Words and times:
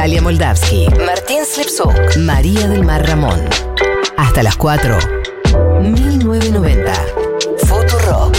Galia 0.00 0.22
Moldavsky, 0.22 0.88
Martín 1.04 1.44
Slipsuk, 1.44 2.16
María 2.20 2.66
del 2.68 2.82
Mar 2.86 3.06
Ramón. 3.06 3.38
Hasta 4.16 4.42
las 4.42 4.56
4. 4.56 4.96
1990. 5.82 6.92
Futurock. 7.66 8.34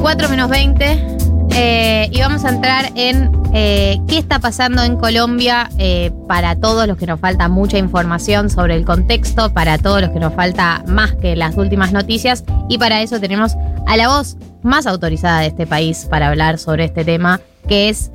Cuatro 0.00 0.28
menos 0.28 0.48
20. 0.48 1.18
eh, 1.56 2.08
y 2.12 2.20
vamos 2.20 2.44
a 2.44 2.50
entrar 2.50 2.92
en 2.94 3.37
eh, 3.54 3.98
qué 4.06 4.18
está 4.18 4.38
pasando 4.38 4.82
en 4.82 4.96
Colombia 4.96 5.70
eh, 5.78 6.10
para 6.26 6.56
todos 6.56 6.86
los 6.86 6.96
que 6.96 7.06
nos 7.06 7.18
falta 7.18 7.48
mucha 7.48 7.78
información 7.78 8.50
sobre 8.50 8.76
el 8.76 8.84
contexto, 8.84 9.52
para 9.52 9.78
todos 9.78 10.00
los 10.00 10.10
que 10.10 10.20
nos 10.20 10.34
falta 10.34 10.82
más 10.86 11.14
que 11.14 11.34
las 11.36 11.56
últimas 11.56 11.92
noticias. 11.92 12.44
Y 12.68 12.78
para 12.78 13.00
eso 13.00 13.20
tenemos 13.20 13.56
a 13.86 13.96
la 13.96 14.08
voz 14.08 14.36
más 14.62 14.86
autorizada 14.86 15.40
de 15.40 15.46
este 15.46 15.66
país 15.66 16.06
para 16.10 16.28
hablar 16.28 16.58
sobre 16.58 16.84
este 16.84 17.04
tema, 17.04 17.40
que 17.66 17.88
es, 17.88 18.10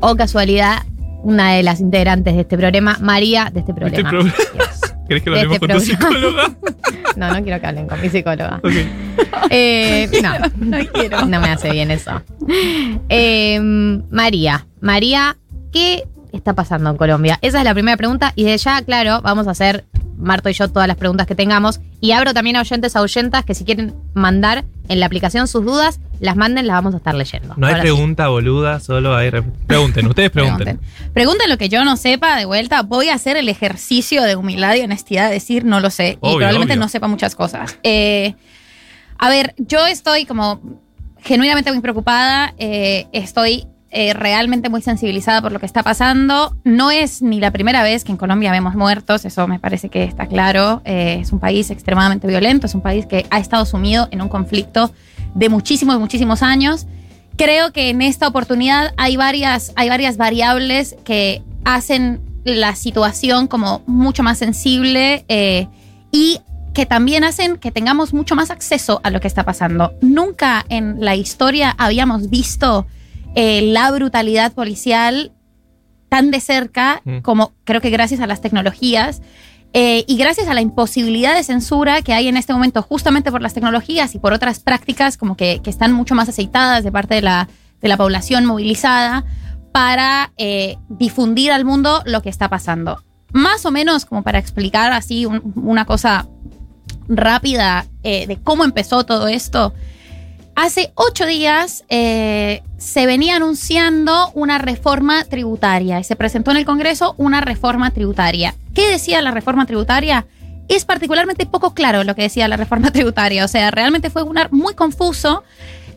o 0.00 0.16
casualidad, 0.16 0.82
una 1.22 1.52
de 1.52 1.62
las 1.62 1.80
integrantes 1.80 2.34
de 2.34 2.42
este 2.42 2.56
programa, 2.56 2.98
María 3.00 3.50
de 3.52 3.60
este 3.60 3.74
programa. 3.74 4.08
programa. 4.08 4.34
Yes. 4.54 4.63
¿Querés 5.08 5.22
que 5.22 5.30
lo 5.30 5.36
hablemos 5.36 5.56
este 5.56 5.66
con 5.66 5.76
tu 5.76 5.84
psicóloga? 5.84 6.56
No, 7.16 7.32
no 7.32 7.44
quiero 7.44 7.60
que 7.60 7.66
hablen 7.68 7.86
con 7.86 8.00
mi 8.00 8.08
psicóloga. 8.08 8.60
Ok. 8.62 8.72
Eh, 9.50 10.08
no, 10.20 10.32
no 10.78 10.78
quiero. 10.92 11.24
No 11.26 11.40
me 11.40 11.48
hace 11.48 11.70
bien 11.70 11.92
eso. 11.92 12.22
Eh, 13.08 13.60
María, 14.10 14.66
María, 14.80 15.36
¿qué 15.72 16.02
está 16.32 16.54
pasando 16.54 16.90
en 16.90 16.96
Colombia? 16.96 17.38
Esa 17.40 17.58
es 17.58 17.64
la 17.64 17.72
primera 17.72 17.96
pregunta 17.96 18.32
y 18.34 18.42
de 18.42 18.58
ya, 18.58 18.82
claro, 18.82 19.20
vamos 19.22 19.46
a 19.46 19.52
hacer 19.52 19.84
Marto 20.16 20.48
y 20.48 20.54
yo 20.54 20.68
todas 20.68 20.88
las 20.88 20.96
preguntas 20.96 21.26
que 21.26 21.34
tengamos 21.34 21.80
y 22.00 22.12
abro 22.12 22.34
también 22.34 22.56
a 22.56 22.60
oyentes 22.60 22.96
a 22.96 23.02
oyentas 23.02 23.44
que 23.44 23.54
si 23.54 23.64
quieren 23.64 23.94
mandar 24.14 24.64
en 24.88 25.00
la 25.00 25.06
aplicación 25.06 25.48
sus 25.48 25.64
dudas, 25.64 25.98
las 26.20 26.36
manden, 26.36 26.66
las 26.66 26.76
vamos 26.76 26.94
a 26.94 26.98
estar 26.98 27.14
leyendo. 27.14 27.54
No 27.56 27.66
hay 27.66 27.72
Ahora 27.74 27.82
sí. 27.82 27.88
pregunta 27.92 28.28
boluda, 28.28 28.80
solo 28.80 29.16
hay. 29.16 29.30
re- 29.30 29.42
Pregunten, 29.66 30.06
ustedes 30.06 30.30
pregunten. 30.30 30.64
Pregunten. 30.78 31.12
Pregunten 31.12 31.48
lo 31.50 31.56
que 31.58 31.68
yo 31.68 31.84
no 31.84 31.96
sepa, 31.96 32.36
de 32.36 32.44
vuelta, 32.44 32.82
voy 32.82 33.08
a 33.08 33.14
hacer 33.14 33.36
el 33.36 33.48
ejercicio 33.48 34.22
de 34.22 34.36
humildad 34.36 34.74
y 34.74 34.80
honestidad, 34.82 35.28
de 35.28 35.34
decir 35.34 35.64
no 35.64 35.80
lo 35.80 35.90
sé. 35.90 36.18
Obvio, 36.20 36.34
y 36.34 36.36
probablemente 36.38 36.74
obvio. 36.74 36.80
no 36.82 36.88
sepa 36.88 37.08
muchas 37.08 37.34
cosas. 37.34 37.78
Eh, 37.82 38.34
a 39.18 39.28
ver, 39.28 39.54
yo 39.58 39.86
estoy 39.86 40.26
como 40.26 40.60
genuinamente 41.22 41.72
muy 41.72 41.80
preocupada, 41.80 42.52
eh, 42.58 43.06
estoy 43.12 43.66
eh, 43.96 44.12
realmente 44.12 44.68
muy 44.68 44.82
sensibilizada 44.82 45.40
por 45.40 45.52
lo 45.52 45.60
que 45.60 45.66
está 45.66 45.84
pasando. 45.84 46.56
No 46.64 46.90
es 46.90 47.22
ni 47.22 47.38
la 47.38 47.52
primera 47.52 47.84
vez 47.84 48.02
que 48.02 48.10
en 48.10 48.18
Colombia 48.18 48.50
vemos 48.50 48.74
muertos, 48.74 49.24
eso 49.24 49.46
me 49.46 49.60
parece 49.60 49.88
que 49.88 50.02
está 50.02 50.26
claro. 50.26 50.82
Eh, 50.84 51.18
es 51.20 51.30
un 51.30 51.38
país 51.38 51.70
extremadamente 51.70 52.26
violento, 52.26 52.66
es 52.66 52.74
un 52.74 52.80
país 52.80 53.06
que 53.06 53.24
ha 53.30 53.38
estado 53.38 53.64
sumido 53.64 54.08
en 54.10 54.20
un 54.20 54.28
conflicto 54.28 54.92
de 55.36 55.48
muchísimos, 55.48 56.00
muchísimos 56.00 56.42
años. 56.42 56.88
Creo 57.36 57.72
que 57.72 57.90
en 57.90 58.02
esta 58.02 58.26
oportunidad 58.26 58.92
hay 58.96 59.16
varias, 59.16 59.72
hay 59.76 59.88
varias 59.88 60.16
variables 60.16 60.96
que 61.04 61.44
hacen 61.64 62.20
la 62.44 62.74
situación 62.74 63.46
como 63.46 63.82
mucho 63.86 64.24
más 64.24 64.38
sensible 64.38 65.24
eh, 65.28 65.68
y 66.10 66.40
que 66.74 66.84
también 66.84 67.22
hacen 67.22 67.58
que 67.58 67.70
tengamos 67.70 68.12
mucho 68.12 68.34
más 68.34 68.50
acceso 68.50 69.00
a 69.04 69.10
lo 69.10 69.20
que 69.20 69.28
está 69.28 69.44
pasando. 69.44 69.92
Nunca 70.00 70.66
en 70.68 70.96
la 70.98 71.14
historia 71.14 71.76
habíamos 71.78 72.28
visto 72.28 72.88
eh, 73.34 73.62
la 73.62 73.90
brutalidad 73.90 74.52
policial 74.52 75.32
tan 76.08 76.30
de 76.30 76.40
cerca 76.40 77.00
Mm. 77.04 77.18
como 77.18 77.52
creo 77.64 77.80
que 77.80 77.90
gracias 77.90 78.20
a 78.20 78.26
las 78.26 78.40
tecnologías 78.40 79.20
eh, 79.72 80.04
y 80.06 80.16
gracias 80.16 80.46
a 80.48 80.54
la 80.54 80.60
imposibilidad 80.60 81.34
de 81.34 81.42
censura 81.42 82.00
que 82.02 82.12
hay 82.12 82.28
en 82.28 82.36
este 82.36 82.52
momento 82.52 82.80
justamente 82.82 83.32
por 83.32 83.42
las 83.42 83.54
tecnologías 83.54 84.14
y 84.14 84.18
por 84.20 84.32
otras 84.32 84.60
prácticas 84.60 85.16
como 85.16 85.36
que, 85.36 85.60
que 85.64 85.70
están 85.70 85.92
mucho 85.92 86.14
más 86.14 86.28
aceitadas 86.28 86.84
de 86.84 86.92
parte 86.92 87.14
de 87.16 87.22
la, 87.22 87.48
de 87.80 87.88
la 87.88 87.96
población 87.96 88.46
movilizada 88.46 89.24
para 89.72 90.32
eh, 90.36 90.76
difundir 90.88 91.50
al 91.50 91.64
mundo 91.64 92.02
lo 92.06 92.22
que 92.22 92.28
está 92.28 92.48
pasando. 92.48 93.02
Más 93.32 93.66
o 93.66 93.72
menos 93.72 94.04
como 94.04 94.22
para 94.22 94.38
explicar 94.38 94.92
así 94.92 95.26
un- 95.26 95.52
una 95.56 95.84
cosa 95.84 96.28
rápida 97.08 97.86
eh, 98.02 98.26
de 98.26 98.36
cómo 98.36 98.64
empezó 98.64 99.04
todo 99.04 99.26
esto. 99.28 99.74
Hace 100.56 100.92
ocho 100.94 101.26
días 101.26 101.84
eh, 101.88 102.62
se 102.78 103.06
venía 103.06 103.36
anunciando 103.36 104.30
una 104.34 104.58
reforma 104.58 105.24
tributaria 105.24 105.98
y 105.98 106.04
se 106.04 106.14
presentó 106.14 106.52
en 106.52 106.58
el 106.58 106.64
Congreso 106.64 107.14
una 107.18 107.40
reforma 107.40 107.90
tributaria. 107.90 108.54
¿Qué 108.72 108.88
decía 108.88 109.20
la 109.20 109.32
reforma 109.32 109.66
tributaria? 109.66 110.26
Es 110.68 110.84
particularmente 110.84 111.46
poco 111.46 111.74
claro 111.74 112.04
lo 112.04 112.14
que 112.14 112.22
decía 112.22 112.46
la 112.46 112.56
reforma 112.56 112.90
tributaria, 112.92 113.44
o 113.44 113.48
sea, 113.48 113.72
realmente 113.72 114.10
fue 114.10 114.22
una, 114.22 114.48
muy 114.52 114.74
confuso. 114.74 115.42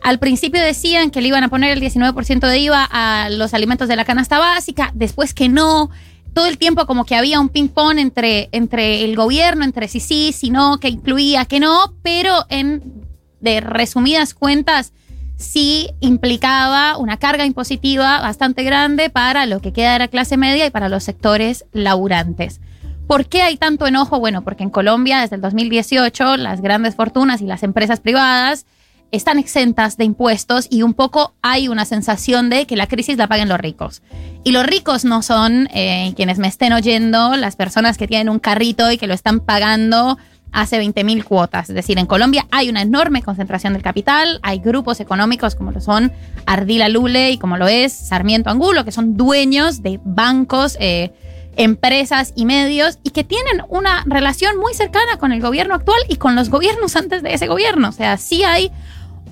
Al 0.02 0.18
principio 0.18 0.60
decían 0.60 1.10
que 1.10 1.20
le 1.20 1.28
iban 1.28 1.44
a 1.44 1.48
poner 1.48 1.70
el 1.70 1.80
19% 1.80 2.40
de 2.40 2.58
IVA 2.58 2.88
a 2.90 3.30
los 3.30 3.54
alimentos 3.54 3.86
de 3.86 3.94
la 3.94 4.04
canasta 4.04 4.40
básica, 4.40 4.90
después 4.94 5.34
que 5.34 5.48
no. 5.48 5.90
Todo 6.34 6.46
el 6.46 6.58
tiempo 6.58 6.86
como 6.86 7.04
que 7.04 7.16
había 7.16 7.40
un 7.40 7.48
ping-pong 7.48 7.98
entre, 7.98 8.48
entre 8.52 9.04
el 9.04 9.16
gobierno, 9.16 9.64
entre 9.64 9.88
si 9.88 9.98
sí, 9.98 10.32
si 10.32 10.50
no, 10.50 10.78
que 10.78 10.88
incluía, 10.88 11.46
que 11.46 11.58
no, 11.58 11.94
pero 12.02 12.44
en 12.48 12.97
de 13.40 13.60
resumidas 13.60 14.34
cuentas, 14.34 14.92
sí 15.36 15.90
implicaba 16.00 16.98
una 16.98 17.16
carga 17.16 17.46
impositiva 17.46 18.20
bastante 18.20 18.64
grande 18.64 19.08
para 19.08 19.46
lo 19.46 19.60
que 19.60 19.72
queda 19.72 19.94
de 19.94 20.00
la 20.00 20.08
clase 20.08 20.36
media 20.36 20.66
y 20.66 20.70
para 20.70 20.88
los 20.88 21.04
sectores 21.04 21.64
laburantes. 21.72 22.60
¿Por 23.06 23.26
qué 23.26 23.42
hay 23.42 23.56
tanto 23.56 23.86
enojo? 23.86 24.20
Bueno, 24.20 24.42
porque 24.42 24.64
en 24.64 24.70
Colombia 24.70 25.20
desde 25.20 25.36
el 25.36 25.42
2018 25.42 26.36
las 26.36 26.60
grandes 26.60 26.94
fortunas 26.94 27.40
y 27.40 27.46
las 27.46 27.62
empresas 27.62 28.00
privadas 28.00 28.66
están 29.10 29.38
exentas 29.38 29.96
de 29.96 30.04
impuestos 30.04 30.66
y 30.70 30.82
un 30.82 30.92
poco 30.92 31.32
hay 31.40 31.68
una 31.68 31.84
sensación 31.84 32.50
de 32.50 32.66
que 32.66 32.76
la 32.76 32.86
crisis 32.86 33.16
la 33.16 33.26
paguen 33.26 33.48
los 33.48 33.58
ricos. 33.58 34.02
Y 34.44 34.52
los 34.52 34.66
ricos 34.66 35.04
no 35.04 35.22
son 35.22 35.68
eh, 35.72 36.12
quienes 36.16 36.38
me 36.38 36.48
estén 36.48 36.72
oyendo, 36.72 37.34
las 37.36 37.56
personas 37.56 37.96
que 37.96 38.06
tienen 38.06 38.28
un 38.28 38.38
carrito 38.38 38.90
y 38.92 38.98
que 38.98 39.06
lo 39.06 39.14
están 39.14 39.40
pagando 39.40 40.18
hace 40.52 40.78
20 40.78 41.04
mil 41.04 41.24
cuotas. 41.24 41.68
Es 41.68 41.74
decir, 41.74 41.98
en 41.98 42.06
Colombia 42.06 42.46
hay 42.50 42.68
una 42.68 42.82
enorme 42.82 43.22
concentración 43.22 43.72
del 43.72 43.82
capital, 43.82 44.40
hay 44.42 44.58
grupos 44.58 45.00
económicos 45.00 45.54
como 45.54 45.72
lo 45.72 45.80
son 45.80 46.12
Ardila 46.46 46.88
Lule 46.88 47.30
y 47.30 47.38
como 47.38 47.56
lo 47.56 47.68
es 47.68 47.92
Sarmiento 47.92 48.50
Angulo, 48.50 48.84
que 48.84 48.92
son 48.92 49.16
dueños 49.16 49.82
de 49.82 50.00
bancos, 50.04 50.76
eh, 50.80 51.12
empresas 51.56 52.32
y 52.36 52.44
medios 52.44 52.98
y 53.02 53.10
que 53.10 53.24
tienen 53.24 53.62
una 53.68 54.04
relación 54.06 54.56
muy 54.58 54.74
cercana 54.74 55.18
con 55.18 55.32
el 55.32 55.40
gobierno 55.40 55.74
actual 55.74 55.98
y 56.08 56.16
con 56.16 56.36
los 56.36 56.50
gobiernos 56.50 56.94
antes 56.96 57.22
de 57.22 57.34
ese 57.34 57.48
gobierno. 57.48 57.88
O 57.88 57.92
sea, 57.92 58.16
sí 58.16 58.44
hay 58.44 58.70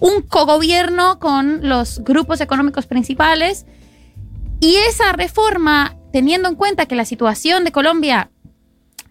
un 0.00 0.22
cogobierno 0.22 1.18
con 1.18 1.68
los 1.68 2.02
grupos 2.04 2.40
económicos 2.40 2.86
principales 2.86 3.64
y 4.60 4.76
esa 4.76 5.12
reforma, 5.12 5.96
teniendo 6.12 6.48
en 6.48 6.56
cuenta 6.56 6.86
que 6.86 6.96
la 6.96 7.04
situación 7.04 7.64
de 7.64 7.72
Colombia 7.72 8.30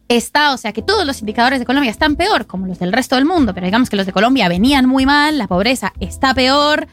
está, 0.07 0.53
o 0.53 0.57
sea, 0.57 0.71
que 0.71 0.81
todos 0.81 1.05
los 1.05 1.19
indicadores 1.21 1.59
de 1.59 1.65
Colombia 1.65 1.91
están 1.91 2.15
peor, 2.15 2.45
como 2.45 2.67
los 2.67 2.79
del 2.79 2.93
resto 2.93 3.15
del 3.15 3.25
mundo, 3.25 3.53
pero 3.53 3.65
digamos 3.65 3.89
que 3.89 3.95
los 3.95 4.05
de 4.05 4.11
Colombia 4.11 4.47
venían 4.47 4.85
muy 4.85 5.05
mal, 5.05 5.37
la 5.37 5.47
pobreza 5.47 5.93
está 5.99 6.33
peor, 6.33 6.87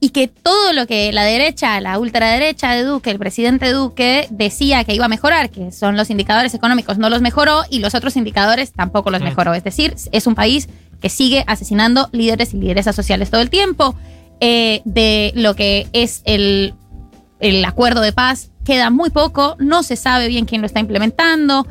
y 0.00 0.10
que 0.10 0.26
todo 0.26 0.72
lo 0.72 0.86
que 0.88 1.12
la 1.12 1.22
derecha, 1.22 1.80
la 1.80 1.98
ultraderecha 1.98 2.72
de 2.72 2.82
Duque, 2.82 3.10
el 3.10 3.18
presidente 3.18 3.70
Duque, 3.70 4.26
decía 4.30 4.82
que 4.84 4.94
iba 4.94 5.04
a 5.04 5.08
mejorar, 5.08 5.48
que 5.48 5.70
son 5.70 5.96
los 5.96 6.10
indicadores 6.10 6.52
económicos, 6.54 6.98
no 6.98 7.08
los 7.08 7.22
mejoró, 7.22 7.62
y 7.70 7.78
los 7.78 7.94
otros 7.94 8.16
indicadores 8.16 8.72
tampoco 8.72 9.10
los 9.10 9.20
Mm. 9.20 9.24
mejoró. 9.24 9.54
Es 9.54 9.62
decir, 9.62 9.94
es 10.10 10.26
un 10.26 10.34
país 10.34 10.68
que 11.00 11.08
sigue 11.08 11.44
asesinando 11.46 12.08
líderes 12.12 12.52
y 12.52 12.56
lideresas 12.56 12.96
sociales 12.96 13.30
todo 13.30 13.40
el 13.40 13.50
tiempo. 13.50 13.94
Eh, 14.40 14.82
de 14.84 15.30
lo 15.36 15.54
que 15.54 15.86
es 15.92 16.22
el, 16.24 16.74
el 17.38 17.64
acuerdo 17.64 18.00
de 18.00 18.12
paz 18.12 18.50
queda 18.64 18.90
muy 18.90 19.10
poco, 19.10 19.54
no 19.60 19.84
se 19.84 19.94
sabe 19.94 20.26
bien 20.26 20.46
quién 20.46 20.62
lo 20.62 20.66
está 20.66 20.80
implementando. 20.80 21.64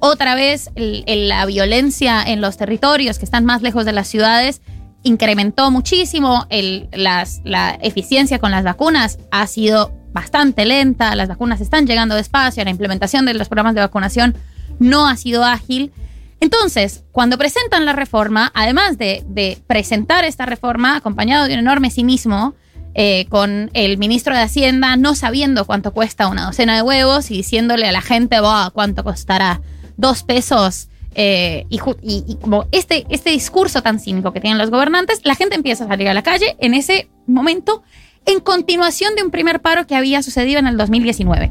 Otra 0.00 0.34
vez, 0.34 0.70
la 0.76 1.44
violencia 1.46 2.22
en 2.22 2.40
los 2.40 2.56
territorios 2.56 3.18
que 3.18 3.24
están 3.24 3.44
más 3.44 3.62
lejos 3.62 3.84
de 3.84 3.92
las 3.92 4.06
ciudades 4.06 4.62
incrementó 5.02 5.70
muchísimo. 5.70 6.46
La 6.50 7.78
eficiencia 7.82 8.38
con 8.38 8.52
las 8.52 8.64
vacunas 8.64 9.18
ha 9.30 9.46
sido 9.46 9.92
bastante 10.12 10.66
lenta. 10.66 11.16
Las 11.16 11.28
vacunas 11.28 11.60
están 11.60 11.86
llegando 11.86 12.14
despacio. 12.14 12.62
La 12.64 12.70
implementación 12.70 13.26
de 13.26 13.34
los 13.34 13.48
programas 13.48 13.74
de 13.74 13.80
vacunación 13.80 14.36
no 14.78 15.08
ha 15.08 15.16
sido 15.16 15.44
ágil. 15.44 15.92
Entonces, 16.40 17.04
cuando 17.10 17.36
presentan 17.36 17.84
la 17.84 17.92
reforma, 17.92 18.52
además 18.54 18.98
de, 18.98 19.58
presentar 19.66 20.24
esta 20.24 20.46
reforma 20.46 20.94
acompañado 20.94 21.48
de 21.48 21.54
un 21.54 21.60
enorme 21.60 21.90
cinismo, 21.90 22.54
eh, 22.94 23.26
con 23.28 23.70
el 23.74 23.98
ministro 23.98 24.34
de 24.34 24.42
Hacienda 24.42 24.96
no 24.96 25.14
sabiendo 25.14 25.66
cuánto 25.66 25.92
cuesta 25.92 26.26
una 26.26 26.46
docena 26.46 26.74
de 26.74 26.82
huevos 26.82 27.30
y 27.30 27.36
diciéndole 27.36 27.86
a 27.86 27.92
la 27.92 28.00
gente, 28.00 28.40
"Buah, 28.40 28.70
¿cuánto 28.70 29.04
costará? 29.04 29.60
Dos 29.98 30.22
pesos. 30.22 30.88
eh, 31.14 31.66
y, 31.68 31.80
y- 32.02 32.24
y 32.28 32.36
como 32.36 32.66
este, 32.70 33.04
este 33.10 33.30
discurso 33.30 33.82
tan 33.82 33.98
cínico 33.98 34.32
que 34.32 34.40
tienen 34.40 34.56
los 34.58 34.70
gobernantes, 34.70 35.20
la 35.24 35.34
gente 35.34 35.56
empieza 35.56 35.84
a 35.84 35.88
salir 35.88 36.08
a 36.08 36.14
la 36.14 36.22
calle 36.22 36.56
en 36.60 36.74
ese 36.74 37.08
momento, 37.26 37.82
en 38.24 38.38
continuación 38.40 39.14
de 39.16 39.22
un 39.24 39.30
primer 39.32 39.60
paro 39.60 39.86
que 39.86 39.96
había 39.96 40.22
sucedido 40.22 40.60
en 40.60 40.66
el 40.68 40.76
2019. 40.76 41.50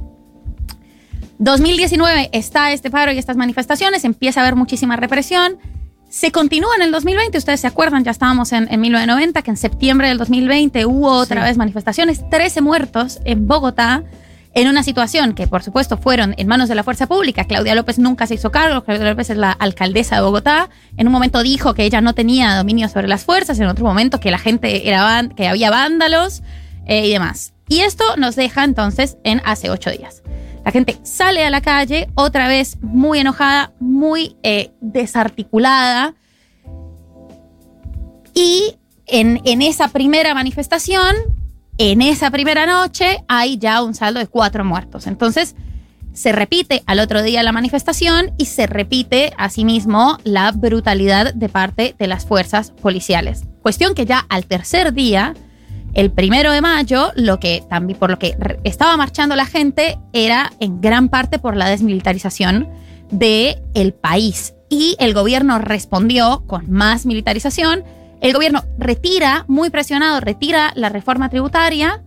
2019 1.40 2.30
está 2.32 2.72
este 2.72 2.90
paro 2.90 3.12
y 3.12 3.18
estas 3.18 3.38
manifestaciones, 3.38 4.04
empieza 4.06 4.40
a 4.40 4.44
haber 4.44 4.56
muchísima 4.56 4.96
represión. 4.96 5.58
Se 6.10 6.32
continúa 6.32 6.76
en 6.78 6.84
el 6.84 6.92
2020, 6.92 7.38
ustedes 7.38 7.60
se 7.60 7.68
acuerdan, 7.68 8.04
ya 8.04 8.12
estábamos 8.12 8.54
en, 8.54 8.72
en 8.72 8.80
1990, 8.80 9.42
que 9.42 9.52
en 9.52 9.58
septiembre 9.58 10.08
del 10.08 10.18
2020 10.18 10.86
hubo 10.86 11.12
otra 11.12 11.42
Sí. 11.42 11.48
vez 11.50 11.58
manifestaciones, 11.58 12.28
13 12.30 12.62
muertos 12.62 13.20
en 13.26 13.48
Bogotá, 13.48 14.04
en 14.54 14.68
una 14.68 14.84
situación 14.84 15.34
que 15.34 15.48
por 15.48 15.64
supuesto 15.64 15.98
fueron 15.98 16.34
en 16.38 16.48
manos 16.48 16.70
de 16.70 16.76
la 16.76 16.84
fuerza 16.84 17.08
pública. 17.08 17.46
Claudia 17.46 17.76
López 17.76 18.00
nunca 18.00 18.28
se 18.28 18.36
hizo 18.36 18.52
cargo, 18.52 18.84
Claudia 18.84 19.10
López 19.10 19.30
es 19.30 19.38
la 19.38 19.52
alcaldesa 19.52 20.16
de 20.16 20.22
Bogotá. 20.22 20.70
En 20.98 21.08
un 21.08 21.14
momento 21.14 21.44
dijo 21.44 21.74
que 21.74 21.84
ella 21.84 22.02
no 22.02 22.14
tenía 22.14 22.56
dominio 22.56 22.90
sobre 22.90 23.08
las 23.08 23.24
fuerzas, 23.24 23.60
en 23.60 23.68
otro 23.68 23.86
momento 23.86 24.20
que 24.20 24.32
la 24.32 24.40
gente 24.40 24.88
era 24.88 25.28
que 25.36 25.48
había 25.48 25.70
vándalos 25.70 26.42
eh, 26.86 27.08
y 27.08 27.12
demás. 27.12 27.54
Y 27.70 27.82
esto 27.82 28.04
nos 28.18 28.36
deja 28.36 28.64
entonces 28.64 29.18
en 29.24 29.42
hace 29.46 29.70
ocho 29.70 29.92
días. 29.92 30.24
La 30.64 30.72
gente 30.72 30.98
sale 31.04 31.46
a 31.46 31.50
la 31.50 31.62
calle, 31.62 32.10
otra 32.16 32.48
vez 32.48 32.78
muy 32.82 33.20
enojada, 33.20 33.72
muy 33.80 34.36
eh, 34.44 34.72
desarticulada. 34.82 36.14
Y 38.34 38.76
en, 39.06 39.42
en 39.46 39.62
esa 39.62 39.88
primera 39.90 40.34
manifestación, 40.34 41.16
en 41.78 42.02
esa 42.02 42.32
primera 42.32 42.66
noche, 42.66 43.24
hay 43.28 43.58
ya 43.58 43.84
un 43.84 43.94
saldo 43.94 44.20
de 44.20 44.28
cuatro 44.28 44.66
muertos. 44.66 45.08
Entonces, 45.08 45.56
se 46.14 46.32
repite 46.32 46.82
al 46.88 47.00
otro 47.00 47.22
día 47.22 47.44
la 47.44 47.52
manifestación 47.52 48.32
y 48.38 48.46
se 48.46 48.66
repite 48.66 49.34
asimismo 49.38 50.18
la 50.24 50.52
brutalidad 50.52 51.34
de 51.36 51.48
parte 51.48 51.96
de 52.00 52.08
las 52.08 52.26
fuerzas 52.26 52.72
policiales. 52.72 53.44
Cuestión 53.62 53.94
que 53.94 54.08
ya 54.08 54.26
al 54.28 54.48
tercer 54.48 54.94
día, 54.94 55.36
el 55.94 56.12
primero 56.12 56.52
de 56.52 56.62
mayo, 56.62 57.12
lo 57.16 57.40
que 57.40 57.64
también 57.70 58.00
por 58.00 58.10
lo 58.10 58.18
que 58.18 58.36
estaba 58.64 58.98
marchando 58.98 59.36
la 59.36 59.46
gente 59.46 60.00
era 60.12 60.52
en 60.60 60.82
gran 60.82 61.10
parte 61.10 61.38
por 61.38 61.56
la 61.56 61.70
desmilitarización 61.70 62.68
del 63.12 63.62
el 63.76 63.94
país. 63.94 64.56
Y 64.70 64.96
el 65.00 65.14
gobierno 65.14 65.60
respondió 65.60 66.44
con 66.48 66.72
más 66.72 67.06
militarización. 67.06 67.84
El 68.22 68.34
gobierno 68.34 68.64
retira, 68.78 69.46
muy 69.48 69.70
presionado, 69.70 70.20
retira 70.20 70.72
la 70.76 70.90
reforma 70.90 71.30
tributaria. 71.30 72.02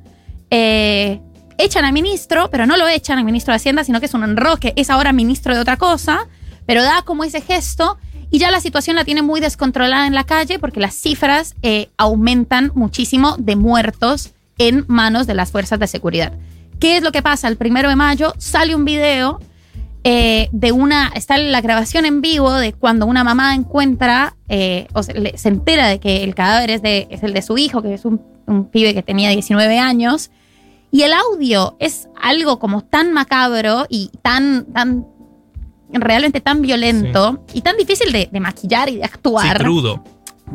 eh, 0.51 1.21
echan 1.59 1.85
al 1.85 1.93
ministro, 1.93 2.49
pero 2.51 2.67
no 2.67 2.77
lo 2.77 2.89
echan 2.89 3.19
al 3.19 3.25
ministro 3.25 3.53
de 3.53 3.57
Hacienda, 3.57 3.85
sino 3.85 4.01
que 4.01 4.07
es 4.07 4.15
un 4.15 4.25
enroque, 4.25 4.73
es 4.77 4.91
ahora 4.91 5.13
ministro 5.13 5.55
de 5.55 5.61
otra 5.61 5.77
cosa, 5.77 6.27
pero 6.67 6.83
da 6.83 7.03
como 7.03 7.23
ese 7.23 7.41
gesto 7.41 7.99
y 8.31 8.39
ya 8.39 8.51
la 8.51 8.61
situación 8.61 8.97
la 8.97 9.05
tiene 9.05 9.23
muy 9.23 9.41
descontrolada 9.41 10.07
en 10.07 10.15
la 10.15 10.25
calle 10.25 10.59
porque 10.59 10.81
las 10.81 10.95
cifras 10.95 11.55
eh, 11.63 11.91
aumentan 11.97 12.73
muchísimo 12.75 13.37
de 13.39 13.57
muertos 13.57 14.33
en 14.59 14.85
manos 14.89 15.27
de 15.27 15.35
las 15.35 15.51
fuerzas 15.51 15.79
de 15.79 15.87
seguridad. 15.87 16.33
¿Qué 16.79 16.97
es 16.97 17.03
lo 17.03 17.13
que 17.13 17.23
pasa? 17.23 17.49
El 17.49 17.57
primero 17.57 17.89
de 17.89 17.97
mayo 17.97 18.33
sale 18.39 18.75
un 18.75 18.85
video 18.85 19.41
eh, 20.05 20.49
de 20.53 20.73
una, 20.73 21.13
está 21.15 21.37
la 21.39 21.61
grabación 21.61 22.07
en 22.07 22.21
vivo 22.21 22.53
de 22.55 22.73
cuando 22.73 23.07
una 23.07 23.23
mamá 23.25 23.55
encuentra, 23.55 24.37
eh, 24.49 24.87
o 24.95 25.03
se, 25.03 25.13
le- 25.15 25.37
se 25.37 25.49
entera 25.49 25.89
de 25.89 26.01
que 26.01 26.25
el 26.25 26.35
cadáver 26.35 26.71
es, 26.71 26.83
de, 26.83 27.07
es 27.11 27.23
el 27.23 27.35
de 27.35 27.43
su 27.43 27.59
hijo, 27.59 27.83
que 27.83 27.93
es 27.95 28.05
un, 28.05 28.23
un 28.47 28.67
pibe 28.71 28.95
que 28.95 29.03
tenía 29.03 29.31
19 29.31 29.79
años, 29.79 30.31
y 30.91 31.03
el 31.03 31.13
audio 31.13 31.77
es 31.79 32.09
algo 32.21 32.59
como 32.59 32.83
tan 32.83 33.13
macabro 33.13 33.87
y 33.89 34.11
tan, 34.23 34.65
tan 34.73 35.07
realmente 35.93 36.41
tan 36.41 36.63
violento 36.63 37.45
y 37.53 37.61
tan 37.63 37.77
difícil 37.77 38.13
de, 38.13 38.29
de 38.31 38.41
maquillar 38.41 38.89
y 38.89 38.97
de 38.97 39.03
Sí, 39.03 39.11
actuar, 39.13 39.59
crudo. 39.59 40.03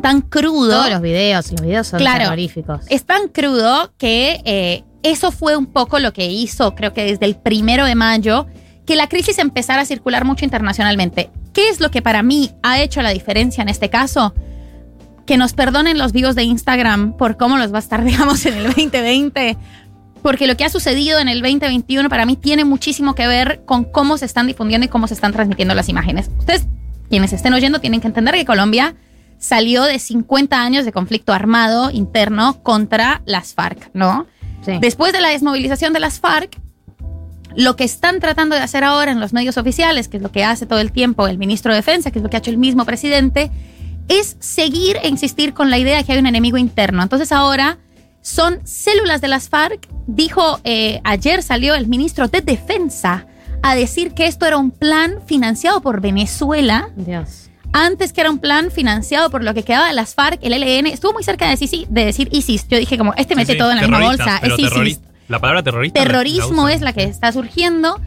tan 0.02 0.22
crudo. 0.22 0.70
Todos 0.72 0.90
los 0.90 1.00
videos, 1.02 1.52
los 1.52 1.60
videos 1.62 1.86
son 1.86 2.00
Claro. 2.00 2.24
terroríficos. 2.24 2.80
Es 2.88 3.04
tan 3.04 3.28
crudo 3.28 3.92
que 3.98 4.40
eh, 4.44 4.82
eso 5.02 5.30
fue 5.30 5.56
un 5.56 5.66
poco 5.66 5.98
lo 6.00 6.12
que 6.12 6.26
hizo, 6.26 6.74
creo 6.74 6.92
que 6.92 7.04
desde 7.04 7.26
el 7.26 7.36
primero 7.36 7.84
de 7.86 7.94
mayo, 7.94 8.46
que 8.86 8.96
la 8.96 9.08
crisis 9.08 9.38
empezara 9.38 9.82
a 9.82 9.84
circular 9.84 10.24
mucho 10.24 10.44
internacionalmente. 10.44 11.30
¿Qué 11.52 11.68
es 11.68 11.80
lo 11.80 11.90
que 11.90 12.02
para 12.02 12.22
mí 12.22 12.52
ha 12.62 12.80
hecho 12.80 13.02
la 13.02 13.10
diferencia 13.10 13.62
en 13.62 13.68
este 13.68 13.90
caso? 13.90 14.32
Que 15.26 15.36
nos 15.36 15.54
perdonen 15.54 15.98
los 15.98 16.12
vivos 16.12 16.36
de 16.36 16.44
Instagram 16.44 17.16
por 17.16 17.36
cómo 17.36 17.56
los 17.56 17.72
va 17.72 17.78
a 17.78 17.80
estar, 17.80 18.04
digamos, 18.04 18.46
en 18.46 18.54
el 18.54 18.64
2020. 18.64 19.56
Porque 20.22 20.46
lo 20.46 20.56
que 20.56 20.64
ha 20.64 20.70
sucedido 20.70 21.18
en 21.18 21.28
el 21.28 21.42
2021 21.42 22.08
para 22.08 22.26
mí 22.26 22.36
tiene 22.36 22.64
muchísimo 22.64 23.14
que 23.14 23.26
ver 23.26 23.62
con 23.64 23.84
cómo 23.84 24.18
se 24.18 24.24
están 24.24 24.46
difundiendo 24.46 24.86
y 24.86 24.88
cómo 24.88 25.08
se 25.08 25.14
están 25.14 25.32
transmitiendo 25.32 25.74
las 25.74 25.88
imágenes. 25.88 26.30
Ustedes, 26.38 26.66
quienes 27.10 27.32
estén 27.32 27.52
oyendo, 27.54 27.80
tienen 27.80 28.00
que 28.00 28.06
entender 28.06 28.34
que 28.34 28.44
Colombia 28.44 28.94
salió 29.38 29.82
de 29.84 29.98
50 29.98 30.60
años 30.60 30.84
de 30.84 30.92
conflicto 30.92 31.32
armado 31.32 31.90
interno 31.90 32.62
contra 32.62 33.22
las 33.26 33.54
FARC, 33.54 33.90
¿no? 33.94 34.26
Sí. 34.64 34.78
Después 34.80 35.12
de 35.12 35.20
la 35.20 35.28
desmovilización 35.28 35.92
de 35.92 36.00
las 36.00 36.18
FARC, 36.18 36.58
lo 37.56 37.74
que 37.74 37.84
están 37.84 38.20
tratando 38.20 38.54
de 38.54 38.62
hacer 38.62 38.84
ahora 38.84 39.10
en 39.10 39.18
los 39.18 39.32
medios 39.32 39.56
oficiales, 39.56 40.08
que 40.08 40.18
es 40.18 40.22
lo 40.22 40.30
que 40.30 40.44
hace 40.44 40.66
todo 40.66 40.78
el 40.78 40.92
tiempo 40.92 41.26
el 41.26 41.38
ministro 41.38 41.72
de 41.72 41.76
Defensa, 41.76 42.10
que 42.10 42.18
es 42.18 42.22
lo 42.22 42.30
que 42.30 42.36
ha 42.36 42.38
hecho 42.38 42.50
el 42.50 42.58
mismo 42.58 42.84
presidente, 42.84 43.50
es 44.08 44.36
seguir 44.40 44.98
e 45.02 45.08
insistir 45.08 45.54
con 45.54 45.70
la 45.70 45.78
idea 45.78 45.96
de 45.96 46.04
que 46.04 46.12
hay 46.12 46.18
un 46.18 46.26
enemigo 46.26 46.58
interno. 46.58 47.02
Entonces 47.02 47.32
ahora 47.32 47.78
son 48.20 48.60
células 48.64 49.20
de 49.20 49.28
las 49.28 49.48
FARC. 49.48 49.88
Dijo, 50.06 50.60
eh, 50.64 51.00
ayer 51.04 51.42
salió 51.42 51.74
el 51.74 51.88
ministro 51.88 52.28
de 52.28 52.40
Defensa 52.40 53.26
a 53.62 53.74
decir 53.74 54.12
que 54.12 54.26
esto 54.26 54.46
era 54.46 54.58
un 54.58 54.70
plan 54.70 55.16
financiado 55.26 55.80
por 55.80 56.00
Venezuela 56.00 56.90
Dios. 56.94 57.48
antes 57.72 58.12
que 58.12 58.20
era 58.20 58.30
un 58.30 58.38
plan 58.38 58.70
financiado 58.70 59.30
por 59.30 59.42
lo 59.42 59.54
que 59.54 59.62
quedaba 59.62 59.88
de 59.88 59.94
las 59.94 60.14
FARC, 60.14 60.38
el 60.42 60.52
ELN, 60.52 60.86
estuvo 60.86 61.14
muy 61.14 61.24
cerca 61.24 61.46
de 61.46 61.56
decir, 61.56 61.88
de 61.88 62.04
decir 62.04 62.28
ISIS. 62.32 62.68
Yo 62.68 62.78
dije 62.78 62.98
como, 62.98 63.14
este 63.14 63.34
mete 63.34 63.52
Sí, 63.52 63.52
sí, 63.54 63.58
todo 63.58 63.70
en 63.70 63.76
la 63.76 63.82
misma 63.82 64.00
bolsa, 64.00 64.40
es 64.42 64.58
ISIS. 64.58 65.00
La 65.28 65.38
palabra 65.40 65.62
terrorista. 65.62 65.98
la 66.00 66.06
Terrorismo 66.06 66.68
es 66.68 66.80
la 66.82 66.92
que 66.92 67.04
está 67.04 67.32
surgiendo 67.32 68.00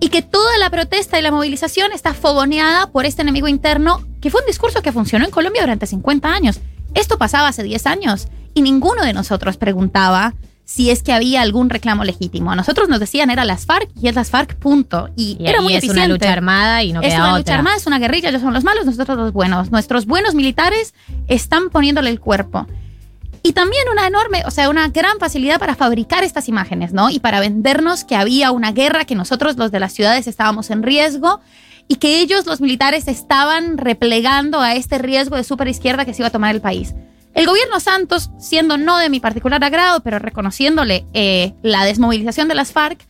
y 0.00 0.08
que 0.08 0.22
toda 0.22 0.58
la 0.58 0.68
protesta 0.70 1.18
y 1.18 1.22
la 1.22 1.30
movilización 1.30 1.92
está 1.92 2.12
fogoneada 2.12 2.88
por 2.88 3.06
este 3.06 3.22
enemigo 3.22 3.48
interno, 3.48 4.04
que 4.20 4.30
fue 4.30 4.40
un 4.42 4.46
discurso 4.46 4.82
que 4.82 4.92
funcionó 4.92 5.24
en 5.24 5.30
Colombia 5.30 5.62
durante 5.62 5.86
50 5.86 6.28
años. 6.32 6.60
Esto 6.94 7.16
pasaba 7.18 7.48
hace 7.48 7.62
10 7.62 7.86
años 7.86 8.28
y 8.54 8.62
ninguno 8.62 9.02
de 9.04 9.12
nosotros 9.12 9.56
preguntaba 9.56 10.34
si 10.64 10.90
es 10.90 11.02
que 11.04 11.12
había 11.12 11.42
algún 11.42 11.70
reclamo 11.70 12.02
legítimo. 12.04 12.50
A 12.50 12.56
nosotros 12.56 12.88
nos 12.88 12.98
decían 12.98 13.30
era 13.30 13.44
las 13.44 13.66
FARC 13.66 13.88
y 14.02 14.08
es 14.08 14.16
las 14.16 14.30
FARC, 14.30 14.56
punto. 14.56 15.08
Y, 15.16 15.36
Y 15.40 15.46
era 15.46 15.60
muy 15.62 15.72
es 15.74 15.78
eficiente. 15.78 16.00
una 16.06 16.08
lucha 16.12 16.32
armada 16.32 16.82
y 16.82 16.92
no 16.92 17.00
es 17.00 17.06
queda 17.08 17.18
una 17.18 17.26
otra. 17.28 17.38
lucha 17.38 17.54
armada, 17.54 17.76
es 17.76 17.86
una 17.86 17.98
guerrilla, 18.00 18.30
ellos 18.30 18.42
son 18.42 18.52
los 18.52 18.64
malos, 18.64 18.84
nosotros 18.84 19.16
los 19.16 19.32
buenos. 19.32 19.70
Nuestros 19.70 20.06
buenos 20.06 20.34
militares 20.34 20.92
están 21.28 21.70
poniéndole 21.70 22.10
el 22.10 22.18
cuerpo. 22.20 22.66
Y 23.46 23.52
también 23.52 23.84
una 23.92 24.08
enorme, 24.08 24.42
o 24.44 24.50
sea, 24.50 24.68
una 24.68 24.88
gran 24.88 25.20
facilidad 25.20 25.60
para 25.60 25.76
fabricar 25.76 26.24
estas 26.24 26.48
imágenes, 26.48 26.92
¿no? 26.92 27.10
Y 27.10 27.20
para 27.20 27.38
vendernos 27.38 28.02
que 28.02 28.16
había 28.16 28.50
una 28.50 28.72
guerra, 28.72 29.04
que 29.04 29.14
nosotros 29.14 29.56
los 29.56 29.70
de 29.70 29.78
las 29.78 29.92
ciudades 29.92 30.26
estábamos 30.26 30.68
en 30.70 30.82
riesgo 30.82 31.40
y 31.86 31.94
que 31.94 32.18
ellos, 32.18 32.44
los 32.46 32.60
militares, 32.60 33.06
estaban 33.06 33.78
replegando 33.78 34.60
a 34.60 34.74
este 34.74 34.98
riesgo 34.98 35.36
de 35.36 35.44
superizquierda 35.44 36.04
que 36.04 36.12
se 36.12 36.22
iba 36.22 36.26
a 36.26 36.32
tomar 36.32 36.56
el 36.56 36.60
país. 36.60 36.96
El 37.34 37.46
gobierno 37.46 37.78
Santos, 37.78 38.30
siendo 38.40 38.78
no 38.78 38.98
de 38.98 39.10
mi 39.10 39.20
particular 39.20 39.62
agrado, 39.62 40.00
pero 40.00 40.18
reconociéndole 40.18 41.06
eh, 41.14 41.54
la 41.62 41.84
desmovilización 41.84 42.48
de 42.48 42.56
las 42.56 42.72
FARC, 42.72 43.06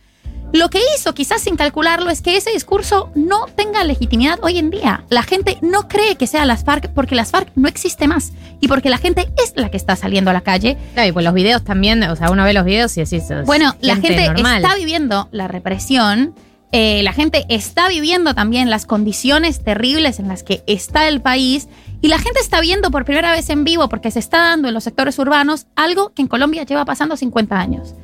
lo 0.53 0.69
que 0.69 0.79
hizo, 0.95 1.13
quizás 1.13 1.41
sin 1.41 1.55
calcularlo, 1.55 2.09
es 2.09 2.21
que 2.21 2.37
ese 2.37 2.51
discurso 2.51 3.11
no 3.15 3.45
tenga 3.55 3.83
legitimidad 3.83 4.39
hoy 4.41 4.57
en 4.57 4.69
día. 4.69 5.03
La 5.09 5.23
gente 5.23 5.57
no 5.61 5.87
cree 5.87 6.15
que 6.15 6.27
sea 6.27 6.45
las 6.45 6.63
FARC 6.63 6.89
porque 6.93 7.15
las 7.15 7.31
FARC 7.31 7.51
no 7.55 7.67
existe 7.67 8.07
más 8.07 8.31
y 8.61 8.67
porque 8.67 8.89
la 8.89 8.97
gente 8.97 9.27
es 9.43 9.53
la 9.55 9.69
que 9.69 9.77
está 9.77 9.95
saliendo 9.95 10.31
a 10.31 10.33
la 10.33 10.41
calle. 10.41 10.77
Claro, 10.93 11.09
y 11.09 11.11
pues 11.11 11.25
los 11.25 11.33
videos 11.33 11.63
también, 11.63 12.01
o 12.03 12.15
sea, 12.15 12.31
uno 12.31 12.43
ve 12.43 12.53
los 12.53 12.65
videos 12.65 12.95
y 12.97 13.01
decís. 13.01 13.23
Bueno, 13.45 13.75
la 13.81 13.95
gente 13.97 14.27
normal. 14.27 14.63
está 14.63 14.75
viviendo 14.75 15.27
la 15.31 15.47
represión, 15.47 16.33
eh, 16.71 17.01
la 17.03 17.13
gente 17.13 17.45
está 17.49 17.87
viviendo 17.87 18.33
también 18.33 18.69
las 18.69 18.85
condiciones 18.85 19.63
terribles 19.63 20.19
en 20.19 20.27
las 20.27 20.43
que 20.43 20.63
está 20.67 21.07
el 21.07 21.21
país 21.21 21.67
y 22.01 22.09
la 22.09 22.19
gente 22.19 22.39
está 22.39 22.61
viendo 22.61 22.91
por 22.91 23.05
primera 23.05 23.31
vez 23.31 23.49
en 23.49 23.63
vivo, 23.63 23.89
porque 23.89 24.11
se 24.11 24.19
está 24.19 24.39
dando 24.39 24.67
en 24.67 24.73
los 24.73 24.83
sectores 24.83 25.17
urbanos, 25.17 25.67
algo 25.75 26.13
que 26.13 26.21
en 26.21 26.27
Colombia 26.27 26.63
lleva 26.63 26.85
pasando 26.85 27.15
50 27.17 27.57
años. 27.57 27.95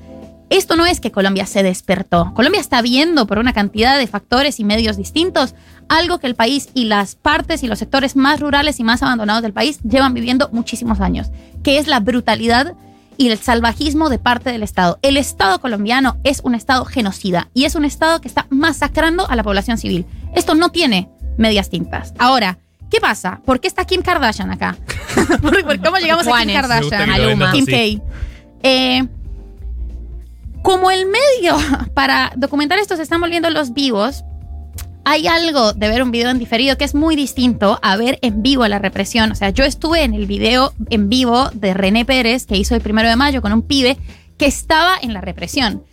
Esto 0.54 0.76
no 0.76 0.86
es 0.86 1.00
que 1.00 1.12
Colombia 1.12 1.48
se 1.48 1.64
despertó. 1.64 2.32
Colombia 2.36 2.62
está 2.62 2.84
viendo 2.84 3.26
por 3.26 3.40
una 3.40 3.54
cantidad 3.54 3.98
de 3.98 4.06
factores 4.06 4.60
y 4.60 4.64
medios 4.64 4.98
distintos 4.98 5.56
algo 5.90 6.20
que 6.20 6.28
el 6.28 6.36
país 6.36 6.70
y 6.76 6.86
las 6.86 7.16
partes 7.16 7.64
y 7.64 7.68
los 7.68 7.80
sectores 7.80 8.16
más 8.16 8.40
rurales 8.40 8.80
y 8.80 8.84
más 8.84 9.02
abandonados 9.02 9.42
del 9.42 9.52
país 9.52 9.80
llevan 9.82 10.14
viviendo 10.14 10.50
muchísimos 10.52 11.02
años, 11.02 11.32
que 11.64 11.80
es 11.80 11.88
la 11.88 12.02
brutalidad 12.02 12.76
y 13.18 13.30
el 13.30 13.40
salvajismo 13.40 14.10
de 14.10 14.20
parte 14.20 14.52
del 14.52 14.62
Estado. 14.62 15.00
El 15.02 15.18
Estado 15.18 15.60
colombiano 15.60 16.18
es 16.24 16.42
un 16.44 16.54
Estado 16.54 16.86
genocida 16.86 17.50
y 17.56 17.66
es 17.66 17.74
un 17.74 17.84
Estado 17.84 18.22
que 18.22 18.28
está 18.28 18.46
masacrando 18.52 19.28
a 19.28 19.36
la 19.36 19.42
población 19.42 19.80
civil. 19.80 20.06
Esto 20.36 20.54
no 20.54 20.70
tiene 20.70 21.10
medias 21.36 21.72
tintas. 21.72 22.14
Ahora, 22.20 22.60
¿qué 22.92 23.02
pasa? 23.02 23.42
¿Por 23.44 23.60
qué 23.60 23.68
está 23.68 23.86
Kim 23.86 24.04
Kardashian 24.04 24.52
acá? 24.52 24.78
¿Por, 25.42 25.64
por 25.64 25.82
cómo 25.82 25.98
llegamos 25.98 26.28
a 26.28 26.38
Kim 26.42 26.54
Kardashian? 26.54 27.52
Kim. 27.54 27.66
K. 27.66 28.04
Eh, 28.62 29.04
como 30.63 30.89
el 30.89 31.05
medio 31.05 31.55
para 31.93 32.34
documentar 32.36 32.79
esto 32.79 32.96
se 32.96 33.03
están 33.03 33.22
volviendo 33.22 33.51
los 33.51 33.74
vivos, 33.74 34.24
hay 35.05 35.27
algo 35.27 35.74
de 35.74 35.89
ver 35.89 36.01
un 36.01 36.12
video 36.12 36.29
en 36.29 36.39
diferido 36.39 36.77
que 36.77 36.86
es 36.86 36.96
muy 36.96 37.15
distinto 37.15 37.77
a 37.82 37.98
ver 37.98 38.17
en 38.22 38.41
vivo 38.41 38.65
la 38.67 38.79
represión. 38.79 39.32
O 39.32 39.36
sea, 39.36 39.50
yo 39.50 39.65
estuve 39.65 40.03
en 40.03 40.13
el 40.13 40.25
video 40.25 40.74
en 40.89 41.10
vivo 41.10 41.50
de 41.53 41.74
René 41.74 42.05
Pérez 42.05 42.46
que 42.46 42.58
hizo 42.58 42.74
el 42.74 42.82
primero 42.82 43.10
de 43.10 43.17
mayo 43.17 43.41
con 43.41 43.51
un 43.51 43.62
pibe 43.62 43.98
que 44.38 44.46
estaba 44.46 44.96
en 45.01 45.13
la 45.13 45.22
represión. 45.22 45.84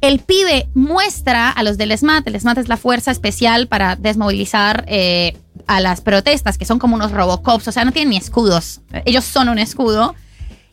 El 0.00 0.20
pibe 0.20 0.68
muestra 0.74 1.50
a 1.50 1.62
los 1.62 1.78
del 1.78 1.96
SMAT, 1.96 2.28
el 2.28 2.38
SMAT 2.38 2.58
es 2.58 2.68
la 2.68 2.76
fuerza 2.76 3.10
especial 3.10 3.68
para 3.68 3.96
desmovilizar 3.96 4.84
eh, 4.86 5.36
a 5.66 5.80
las 5.80 6.02
protestas, 6.02 6.58
que 6.58 6.66
son 6.66 6.78
como 6.78 6.94
unos 6.94 7.10
robocops, 7.10 7.68
o 7.68 7.72
sea, 7.72 7.86
no 7.86 7.92
tienen 7.92 8.10
ni 8.10 8.18
escudos, 8.18 8.82
ellos 9.06 9.24
son 9.24 9.48
un 9.48 9.58
escudo. 9.58 10.14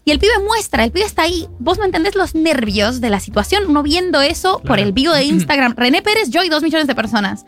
Y 0.03 0.11
el 0.11 0.19
pibe 0.19 0.33
muestra, 0.43 0.83
el 0.83 0.91
pibe 0.91 1.05
está 1.05 1.23
ahí. 1.23 1.47
Vos 1.59 1.77
no 1.77 1.85
entendés 1.85 2.15
los 2.15 2.33
nervios 2.33 3.01
de 3.01 3.09
la 3.09 3.19
situación, 3.19 3.65
uno 3.67 3.83
viendo 3.83 4.21
eso 4.21 4.59
por 4.59 4.79
el 4.79 4.93
vivo 4.93 5.13
de 5.13 5.23
Instagram. 5.25 5.75
René 5.77 6.01
Pérez, 6.01 6.29
yo 6.29 6.43
y 6.43 6.49
dos 6.49 6.63
millones 6.63 6.87
de 6.87 6.95
personas. 6.95 7.45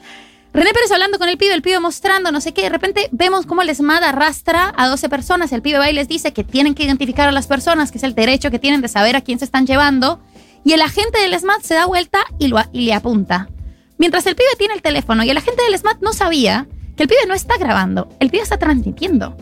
René 0.54 0.72
Pérez 0.72 0.92
hablando 0.92 1.18
con 1.18 1.30
el 1.30 1.38
pibe, 1.38 1.56
el 1.56 1.64
pibe 1.64 1.80
mostrando 1.80 2.32
no 2.32 2.40
sé 2.40 2.54
qué. 2.54 2.62
De 2.62 2.70
repente 2.70 3.10
vemos 3.12 3.48
cómo 3.48 3.64
el 3.64 3.76
SMAT 3.76 4.04
arrastra 4.04 4.72
a 4.78 4.88
12 4.88 5.10
personas. 5.10 5.52
El 5.52 5.64
pibe 5.64 5.80
va 5.80 5.90
y 5.90 5.94
les 5.94 6.08
dice 6.08 6.32
que 6.32 6.44
tienen 6.44 6.76
que 6.76 6.84
identificar 6.84 7.28
a 7.28 7.32
las 7.32 7.48
personas, 7.48 7.92
que 7.92 7.98
es 7.98 8.04
el 8.04 8.14
derecho 8.14 8.52
que 8.52 8.60
tienen 8.60 8.82
de 8.82 8.88
saber 8.88 9.16
a 9.16 9.22
quién 9.22 9.40
se 9.40 9.46
están 9.46 9.66
llevando. 9.66 10.22
Y 10.64 10.74
el 10.74 10.82
agente 10.82 11.20
del 11.20 11.38
SMAT 11.38 11.64
se 11.64 11.74
da 11.74 11.88
vuelta 11.88 12.20
y, 12.38 12.50
lo, 12.50 12.60
le 12.72 12.94
apunta. 12.94 13.50
Mientras 13.98 14.28
el 14.28 14.36
pibe 14.36 14.50
tiene 14.60 14.76
el 14.76 14.84
teléfono 14.84 15.24
y 15.24 15.30
el 15.32 15.38
agente 15.38 15.64
del 15.64 15.78
SMAT 15.78 16.02
no 16.02 16.14
sabía 16.14 16.68
que 16.96 17.04
el 17.04 17.10
pibe 17.10 17.26
no 17.28 17.34
está 17.34 17.58
grabando, 17.58 18.10
el 18.20 18.30
pibe 18.30 18.44
está 18.44 18.58
transmitiendo. 18.58 19.36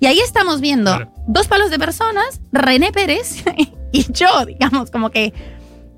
Y 0.00 0.06
ahí 0.06 0.20
estamos 0.20 0.60
viendo 0.60 1.10
dos 1.26 1.48
palos 1.48 1.70
de 1.70 1.78
personas, 1.78 2.40
René 2.52 2.92
Pérez 2.92 3.44
y 3.92 4.12
yo, 4.12 4.44
digamos, 4.46 4.90
como 4.90 5.10
que 5.10 5.32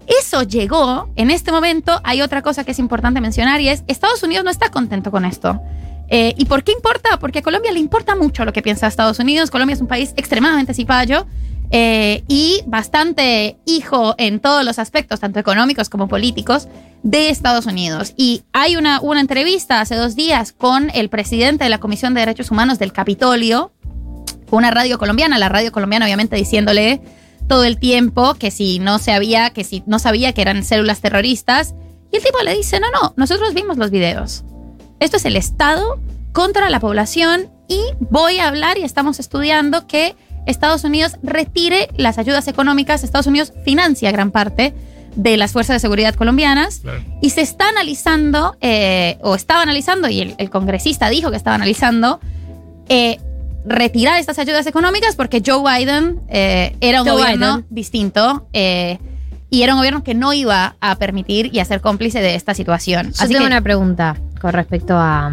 eso 0.06 0.42
llegó. 0.42 1.10
En 1.16 1.30
este 1.30 1.52
momento 1.52 2.00
hay 2.02 2.22
otra 2.22 2.42
cosa 2.42 2.64
que 2.64 2.72
es 2.72 2.78
importante 2.78 3.20
mencionar 3.20 3.60
y 3.60 3.68
es 3.68 3.84
Estados 3.86 4.22
Unidos 4.22 4.44
no 4.44 4.50
está 4.50 4.70
contento 4.70 5.10
con 5.10 5.24
esto. 5.24 5.60
Eh, 6.08 6.34
¿Y 6.36 6.46
por 6.46 6.64
qué 6.64 6.72
importa? 6.72 7.18
Porque 7.20 7.38
a 7.38 7.42
Colombia 7.42 7.70
le 7.70 7.78
importa 7.78 8.16
mucho 8.16 8.44
lo 8.44 8.52
que 8.52 8.62
piensa 8.62 8.88
Estados 8.88 9.20
Unidos. 9.20 9.50
Colombia 9.50 9.74
es 9.74 9.80
un 9.80 9.86
país 9.86 10.12
extremadamente 10.16 10.74
cipayo. 10.74 11.26
Eh, 11.72 12.24
y 12.26 12.62
bastante 12.66 13.56
hijo 13.64 14.16
en 14.18 14.40
todos 14.40 14.64
los 14.64 14.80
aspectos, 14.80 15.20
tanto 15.20 15.38
económicos 15.38 15.88
como 15.88 16.08
políticos, 16.08 16.66
de 17.04 17.28
Estados 17.28 17.66
Unidos. 17.66 18.12
Y 18.16 18.42
hay 18.52 18.76
una, 18.76 19.00
una 19.00 19.20
entrevista 19.20 19.80
hace 19.80 19.94
dos 19.94 20.16
días 20.16 20.52
con 20.52 20.90
el 20.94 21.08
presidente 21.08 21.62
de 21.62 21.70
la 21.70 21.78
Comisión 21.78 22.12
de 22.12 22.20
Derechos 22.20 22.50
Humanos 22.50 22.80
del 22.80 22.92
Capitolio, 22.92 23.70
una 24.58 24.70
radio 24.70 24.98
colombiana, 24.98 25.38
la 25.38 25.48
radio 25.48 25.72
colombiana 25.72 26.06
obviamente 26.06 26.36
diciéndole 26.36 27.00
todo 27.48 27.64
el 27.64 27.78
tiempo 27.78 28.34
que 28.34 28.50
si 28.50 28.78
no 28.78 28.98
se 28.98 29.12
había, 29.12 29.50
que 29.50 29.64
si 29.64 29.82
no 29.86 29.98
sabía 29.98 30.32
que 30.32 30.42
eran 30.42 30.62
células 30.64 31.00
terroristas. 31.00 31.74
Y 32.12 32.16
el 32.16 32.22
tipo 32.22 32.38
le 32.42 32.56
dice, 32.56 32.80
no, 32.80 32.86
no, 32.90 33.12
nosotros 33.16 33.54
vimos 33.54 33.76
los 33.76 33.90
videos. 33.90 34.44
Esto 35.00 35.16
es 35.16 35.24
el 35.24 35.36
Estado 35.36 36.00
contra 36.32 36.70
la 36.70 36.80
población 36.80 37.50
y 37.68 37.80
voy 37.98 38.38
a 38.38 38.48
hablar 38.48 38.78
y 38.78 38.82
estamos 38.82 39.18
estudiando 39.18 39.86
que 39.86 40.14
Estados 40.46 40.84
Unidos 40.84 41.16
retire 41.22 41.88
las 41.96 42.18
ayudas 42.18 42.48
económicas. 42.48 43.04
Estados 43.04 43.26
Unidos 43.26 43.52
financia 43.64 44.10
gran 44.12 44.30
parte 44.30 44.74
de 45.16 45.36
las 45.36 45.52
fuerzas 45.52 45.74
de 45.74 45.80
seguridad 45.80 46.14
colombianas 46.14 46.82
y 47.20 47.30
se 47.30 47.40
está 47.40 47.68
analizando, 47.68 48.56
eh, 48.60 49.18
o 49.22 49.34
estaba 49.34 49.62
analizando, 49.62 50.08
y 50.08 50.34
el, 50.36 50.50
congresista 50.50 51.08
dijo 51.08 51.30
que 51.30 51.36
estaba 51.36 51.56
analizando, 51.56 52.20
eh, 52.88 53.18
retirar 53.64 54.18
estas 54.18 54.38
ayudas 54.38 54.66
económicas 54.66 55.16
porque 55.16 55.42
Joe 55.44 55.62
Biden 55.62 56.20
eh, 56.28 56.76
era 56.80 57.02
un 57.02 57.08
gobierno 57.08 57.62
distinto 57.70 58.46
y 58.52 59.62
era 59.62 59.74
un 59.74 59.80
gobierno 59.80 60.04
que 60.04 60.14
no 60.14 60.32
iba 60.32 60.76
a 60.80 60.96
permitir 60.96 61.50
y 61.52 61.58
a 61.58 61.64
ser 61.64 61.80
cómplice 61.80 62.20
de 62.20 62.36
esta 62.36 62.54
situación. 62.54 63.12
Yo 63.12 63.28
tengo 63.28 63.46
una 63.46 63.60
pregunta 63.60 64.16
con 64.40 64.52
respecto 64.52 64.96
a 64.96 65.32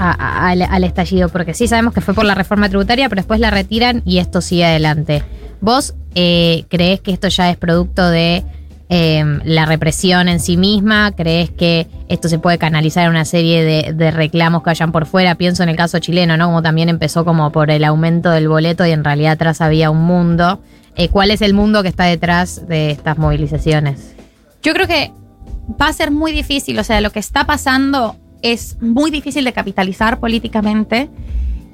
al, 0.00 0.84
estallido, 0.84 1.28
porque 1.28 1.54
sí 1.54 1.68
sabemos 1.68 1.92
que 1.92 2.00
fue 2.00 2.14
por 2.14 2.24
la 2.24 2.34
reforma 2.34 2.68
tributaria, 2.68 3.08
pero 3.08 3.20
después 3.20 3.40
la 3.40 3.50
retiran 3.50 4.02
y 4.04 4.18
esto 4.18 4.40
sigue 4.40 4.64
adelante. 4.64 5.22
¿Vos 5.60 5.94
eh, 6.14 6.64
crees 6.68 7.00
que 7.00 7.12
esto 7.12 7.28
ya 7.28 7.50
es 7.50 7.56
producto 7.56 8.08
de 8.08 8.44
em, 8.90 9.40
la 9.44 9.64
represión 9.64 10.28
en 10.28 10.40
sí 10.40 10.58
misma? 10.58 11.12
¿Crees 11.12 11.50
que 11.50 11.86
esto 12.08 12.28
se 12.28 12.38
puede 12.38 12.58
canalizar 12.58 13.04
en 13.04 13.10
una 13.10 13.24
serie 13.24 13.92
de, 13.92 14.10
reclamos 14.10 14.62
que 14.62 14.70
hayan 14.70 14.92
por 14.92 15.06
fuera? 15.06 15.36
Pienso 15.36 15.62
en 15.62 15.70
el 15.70 15.76
caso 15.76 15.98
chileno, 15.98 16.36
¿no? 16.36 16.46
Como 16.46 16.60
también 16.60 16.90
empezó 16.90 17.24
como 17.24 17.50
por 17.52 17.70
el 17.70 17.84
aumento 17.84 18.30
del 18.30 18.48
boleto 18.48 18.84
y 18.84 18.90
en 18.90 19.02
realidad 19.04 19.32
atrás 19.32 19.62
había 19.62 19.90
un 19.90 20.02
mundo. 20.02 20.60
Eh, 20.96 21.08
¿Cuál 21.08 21.30
es 21.30 21.40
el 21.40 21.54
mundo 21.54 21.82
que 21.82 21.88
está 21.88 22.04
detrás 22.04 22.68
de 22.68 22.90
estas 22.90 23.16
movilizaciones? 23.16 24.14
Yo 24.62 24.74
creo 24.74 24.86
que 24.86 25.12
va 25.80 25.88
a 25.88 25.92
ser 25.92 26.10
muy 26.10 26.32
difícil, 26.32 26.78
o 26.78 26.84
sea, 26.84 27.00
lo 27.00 27.10
que 27.10 27.20
está 27.20 27.46
pasando 27.46 28.16
es 28.42 28.76
muy 28.80 29.10
difícil 29.10 29.44
de 29.44 29.52
capitalizar 29.52 30.18
políticamente 30.18 31.08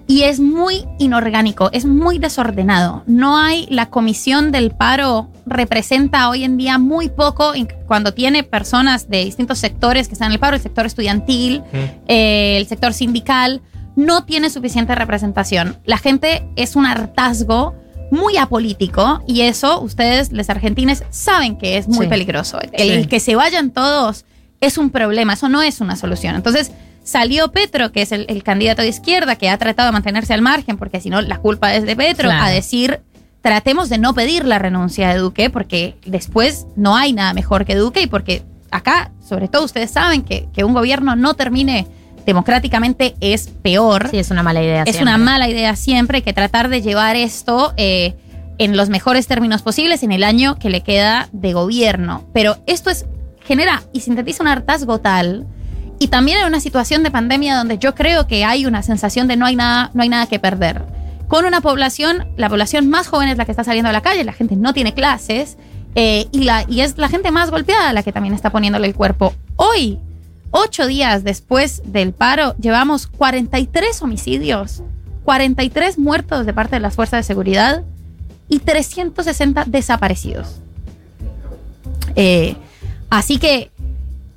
y 0.08 0.22
es 0.22 0.38
muy 0.38 0.84
inorgánico, 0.98 1.70
es 1.72 1.84
muy 1.84 2.18
desordenado. 2.18 3.02
No 3.06 3.38
hay, 3.38 3.66
la 3.70 3.90
comisión 3.90 4.52
del 4.52 4.70
paro 4.70 5.28
representa 5.46 6.28
hoy 6.28 6.44
en 6.44 6.56
día 6.56 6.78
muy 6.78 7.08
poco 7.08 7.52
cuando 7.86 8.14
tiene 8.14 8.44
personas 8.44 9.08
de 9.08 9.24
distintos 9.24 9.58
sectores 9.58 10.06
que 10.06 10.14
están 10.14 10.26
en 10.26 10.34
el 10.34 10.38
paro, 10.38 10.56
el 10.56 10.62
sector 10.62 10.86
estudiantil, 10.86 11.62
eh, 12.06 12.56
el 12.56 12.66
sector 12.66 12.92
sindical, 12.92 13.62
no 13.96 14.24
tiene 14.24 14.50
suficiente 14.50 14.94
representación. 14.94 15.78
La 15.84 15.98
gente 15.98 16.46
es 16.54 16.76
un 16.76 16.86
hartazgo 16.86 17.74
muy 18.10 18.36
apolítico 18.36 19.22
y 19.26 19.40
eso 19.40 19.80
ustedes, 19.80 20.30
los 20.30 20.48
argentines, 20.50 21.02
saben 21.10 21.56
que 21.56 21.78
es 21.78 21.88
muy 21.88 22.06
peligroso. 22.06 22.58
el 22.72 23.08
que 23.08 23.18
se 23.18 23.34
vayan 23.34 23.70
todos 23.70 24.24
es 24.60 24.78
un 24.78 24.90
problema, 24.90 25.32
eso 25.32 25.48
no 25.48 25.62
es 25.62 25.80
una 25.80 25.96
solución. 25.96 26.36
Entonces 26.36 26.70
salió 27.06 27.52
Petro, 27.52 27.92
que 27.92 28.02
es 28.02 28.10
el, 28.12 28.42
candidato 28.42 28.82
de 28.82 28.88
izquierda, 28.88 29.36
que 29.36 29.48
ha 29.48 29.56
tratado 29.56 29.88
de 29.88 29.92
mantenerse 29.92 30.34
al 30.34 30.42
margen, 30.42 30.76
porque 30.76 31.00
si 31.00 31.08
no, 31.08 31.22
la 31.22 31.38
culpa 31.38 31.72
es 31.74 31.84
de 31.84 31.94
Petro, 31.94 32.30
a 32.30 32.50
decir, 32.50 33.00
tratemos 33.42 33.88
de 33.88 33.98
no 33.98 34.12
pedir 34.12 34.44
la 34.44 34.58
renuncia 34.58 35.08
de 35.08 35.18
Duque, 35.18 35.48
porque 35.48 35.96
después 36.04 36.66
no 36.74 36.96
hay 36.96 37.12
nada 37.12 37.32
mejor 37.32 37.64
que 37.64 37.76
Duque 37.76 38.02
y 38.02 38.06
porque 38.08 38.42
acá, 38.72 39.12
sobre 39.26 39.46
todo 39.46 39.64
ustedes 39.64 39.92
saben 39.92 40.22
que, 40.22 40.48
que 40.52 40.64
un 40.64 40.74
gobierno 40.74 41.14
no 41.14 41.34
termine 41.34 41.86
democráticamente 42.26 43.14
es 43.20 43.48
peor. 43.62 44.08
Sí, 44.10 44.18
es 44.18 44.32
una 44.32 44.42
mala 44.42 44.62
idea. 44.64 44.82
Es 44.82 45.00
una 45.00 45.16
mala 45.16 45.48
idea 45.48 45.76
siempre, 45.76 46.22
que 46.22 46.32
tratar 46.32 46.68
de 46.68 46.82
llevar 46.82 47.14
esto 47.14 47.72
eh, 47.76 48.16
en 48.58 48.76
los 48.76 48.88
mejores 48.88 49.28
términos 49.28 49.62
posibles 49.62 50.02
en 50.02 50.10
el 50.10 50.24
año 50.24 50.58
que 50.58 50.70
le 50.70 50.80
queda 50.80 51.28
de 51.30 51.52
gobierno. 51.52 52.24
Pero 52.34 52.56
esto 52.66 52.90
es 52.90 53.06
genera 53.44 53.84
y 53.92 54.00
sintetiza 54.00 54.42
un 54.42 54.48
hartazgo 54.48 54.98
tal. 54.98 55.46
Y 55.98 56.08
también 56.08 56.38
en 56.38 56.46
una 56.46 56.60
situación 56.60 57.02
de 57.02 57.10
pandemia 57.10 57.56
donde 57.56 57.78
yo 57.78 57.94
creo 57.94 58.26
que 58.26 58.44
hay 58.44 58.66
una 58.66 58.82
sensación 58.82 59.28
de 59.28 59.36
no 59.36 59.46
hay 59.46 59.56
nada, 59.56 59.90
no 59.94 60.02
hay 60.02 60.08
nada 60.08 60.26
que 60.26 60.38
perder. 60.38 60.84
Con 61.28 61.44
una 61.44 61.60
población, 61.60 62.28
la 62.36 62.48
población 62.48 62.88
más 62.88 63.08
joven 63.08 63.28
es 63.28 63.38
la 63.38 63.44
que 63.44 63.50
está 63.50 63.64
saliendo 63.64 63.88
a 63.88 63.92
la 63.92 64.02
calle, 64.02 64.22
la 64.24 64.32
gente 64.32 64.56
no 64.56 64.74
tiene 64.74 64.94
clases 64.94 65.56
eh, 65.94 66.26
y, 66.30 66.44
la, 66.44 66.64
y 66.68 66.82
es 66.82 66.98
la 66.98 67.08
gente 67.08 67.30
más 67.30 67.50
golpeada 67.50 67.92
la 67.92 68.02
que 68.02 68.12
también 68.12 68.34
está 68.34 68.50
poniéndole 68.50 68.86
el 68.86 68.94
cuerpo. 68.94 69.34
Hoy, 69.56 69.98
ocho 70.50 70.86
días 70.86 71.24
después 71.24 71.82
del 71.86 72.12
paro, 72.12 72.54
llevamos 72.58 73.06
43 73.06 74.02
homicidios, 74.02 74.82
43 75.24 75.98
muertos 75.98 76.46
de 76.46 76.52
parte 76.52 76.76
de 76.76 76.80
las 76.80 76.94
fuerzas 76.94 77.20
de 77.20 77.22
seguridad 77.24 77.82
y 78.48 78.60
360 78.60 79.64
desaparecidos. 79.66 80.60
Eh, 82.14 82.56
Así 83.10 83.38
que 83.38 83.70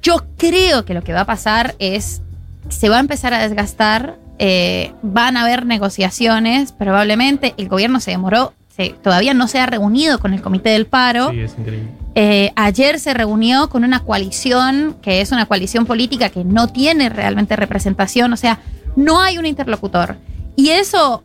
yo 0.01 0.25
creo 0.38 0.86
que 0.86 0.94
lo 0.94 1.03
que 1.03 1.13
va 1.13 1.22
a 1.22 1.25
pasar 1.25 1.75
es, 1.79 2.22
se 2.70 2.89
va 2.89 2.98
a 2.98 3.00
empezar 3.00 3.34
a 3.34 3.39
desgastar, 3.39 4.18
eh, 4.38 4.94
van 5.01 5.38
a 5.38 5.41
haber 5.41 5.65
negociaciones, 5.65 6.72
probablemente 6.72 7.53
el 7.58 7.68
gobierno 7.68 8.00
se 8.00 8.12
demoró, 8.12 8.53
todavía 9.01 9.34
no 9.34 9.48
se 9.48 9.60
ha 9.60 9.65
reunido 9.65 10.20
con 10.20 10.34
el 10.34 10.41
comité 10.41 10.70
del 10.70 10.86
paro. 10.86 11.32
Sí, 11.32 11.41
es 11.41 11.56
increíble. 11.58 11.89
Eh, 12.15 12.51
ayer 12.56 13.00
se 13.00 13.13
reunió 13.13 13.70
con 13.70 13.84
una 13.84 14.01
coalición, 14.01 14.96
que 15.01 15.22
es 15.22 15.32
una 15.32 15.46
coalición 15.46 15.86
política 15.86 16.29
que 16.29 16.44
no 16.44 16.68
tiene 16.68 17.10
realmente 17.10 17.56
representación, 17.56 18.34
o 18.34 18.38
sea, 18.38 18.60
no 18.96 19.22
hay 19.22 19.38
un 19.38 19.46
interlocutor. 19.46 20.18
Y 20.56 20.70
eso 20.70 21.24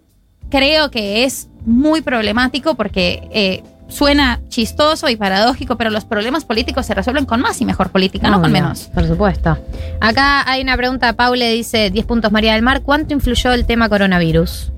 creo 0.50 0.90
que 0.90 1.24
es 1.24 1.48
muy 1.64 2.02
problemático 2.02 2.74
porque 2.74 3.28
eh, 3.32 3.62
suena 3.94 4.40
chistoso 4.48 5.08
y 5.08 5.16
paradójico, 5.16 5.76
pero 5.76 5.90
los 5.90 6.04
problemas 6.04 6.44
políticos 6.44 6.84
se 6.86 6.94
resuelven 6.94 7.26
con 7.26 7.40
más 7.40 7.60
y 7.60 7.64
mejor 7.64 7.90
política, 7.90 8.28
no, 8.28 8.40
con 8.40 8.50
menos. 8.50 8.90
Por 8.92 9.06
supuesto. 9.06 9.56
Acá 10.00 10.48
hay 10.50 10.62
una 10.62 10.76
pregunta, 10.76 11.12
Paule 11.12 11.52
dice, 11.52 11.90
10 11.90 12.04
puntos 12.04 12.32
María 12.32 12.54
del 12.54 12.62
Mar, 12.62 12.82
¿cuánto 12.82 13.14
influyó 13.14 13.52
el 13.52 13.66
tema 13.66 13.88
coronavirus? 13.88 14.72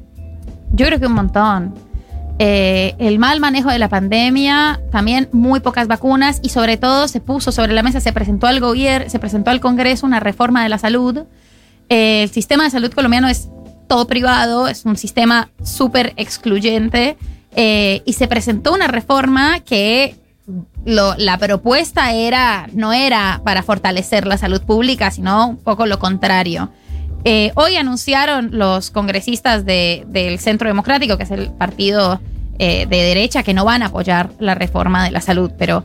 Yo 0.72 0.86
creo 0.86 1.00
que 1.00 1.06
un 1.06 1.14
montón. 1.14 1.74
Eh, 2.38 2.94
el 2.98 3.18
mal 3.18 3.40
manejo 3.40 3.70
de 3.70 3.78
la 3.78 3.88
pandemia, 3.88 4.80
también 4.92 5.30
muy 5.32 5.60
pocas 5.60 5.88
vacunas 5.88 6.38
y 6.42 6.50
sobre 6.50 6.76
todo 6.76 7.08
se 7.08 7.20
puso 7.20 7.50
sobre 7.50 7.72
la 7.72 7.82
mesa, 7.82 8.00
se 8.00 8.12
presentó 8.12 8.46
al 8.46 8.60
gobierno, 8.60 9.08
se 9.08 9.18
presentó 9.18 9.50
al 9.50 9.60
Congreso 9.60 10.04
una 10.04 10.20
reforma 10.20 10.62
de 10.62 10.68
la 10.68 10.76
salud. 10.76 11.24
Eh, 11.88 12.24
el 12.24 12.30
sistema 12.30 12.64
de 12.64 12.70
salud 12.70 12.92
colombiano 12.92 13.28
es 13.28 13.48
todo 13.88 14.06
privado, 14.06 14.68
es 14.68 14.84
un 14.84 14.96
sistema 14.96 15.48
súper 15.62 16.12
excluyente. 16.16 17.16
Eh, 17.56 18.02
y 18.04 18.12
se 18.12 18.28
presentó 18.28 18.72
una 18.74 18.86
reforma 18.86 19.60
que 19.60 20.14
la 20.84 21.38
propuesta 21.38 22.12
era, 22.12 22.68
no 22.72 22.92
era 22.92 23.40
para 23.44 23.62
fortalecer 23.64 24.26
la 24.26 24.38
salud 24.38 24.60
pública, 24.62 25.10
sino 25.10 25.48
un 25.48 25.56
poco 25.56 25.86
lo 25.86 25.98
contrario. 25.98 26.70
Eh, 27.24 27.50
hoy 27.56 27.74
anunciaron 27.76 28.50
los 28.52 28.90
congresistas 28.92 29.64
del 29.66 30.38
Centro 30.38 30.68
Democrático, 30.68 31.16
que 31.16 31.24
es 31.24 31.30
el 31.32 31.50
partido 31.50 32.20
eh, 32.60 32.86
de 32.88 32.96
derecha, 33.02 33.42
que 33.42 33.52
no 33.54 33.64
van 33.64 33.82
a 33.82 33.86
apoyar 33.86 34.30
la 34.38 34.54
reforma 34.54 35.04
de 35.04 35.10
la 35.10 35.20
salud, 35.20 35.50
pero 35.58 35.82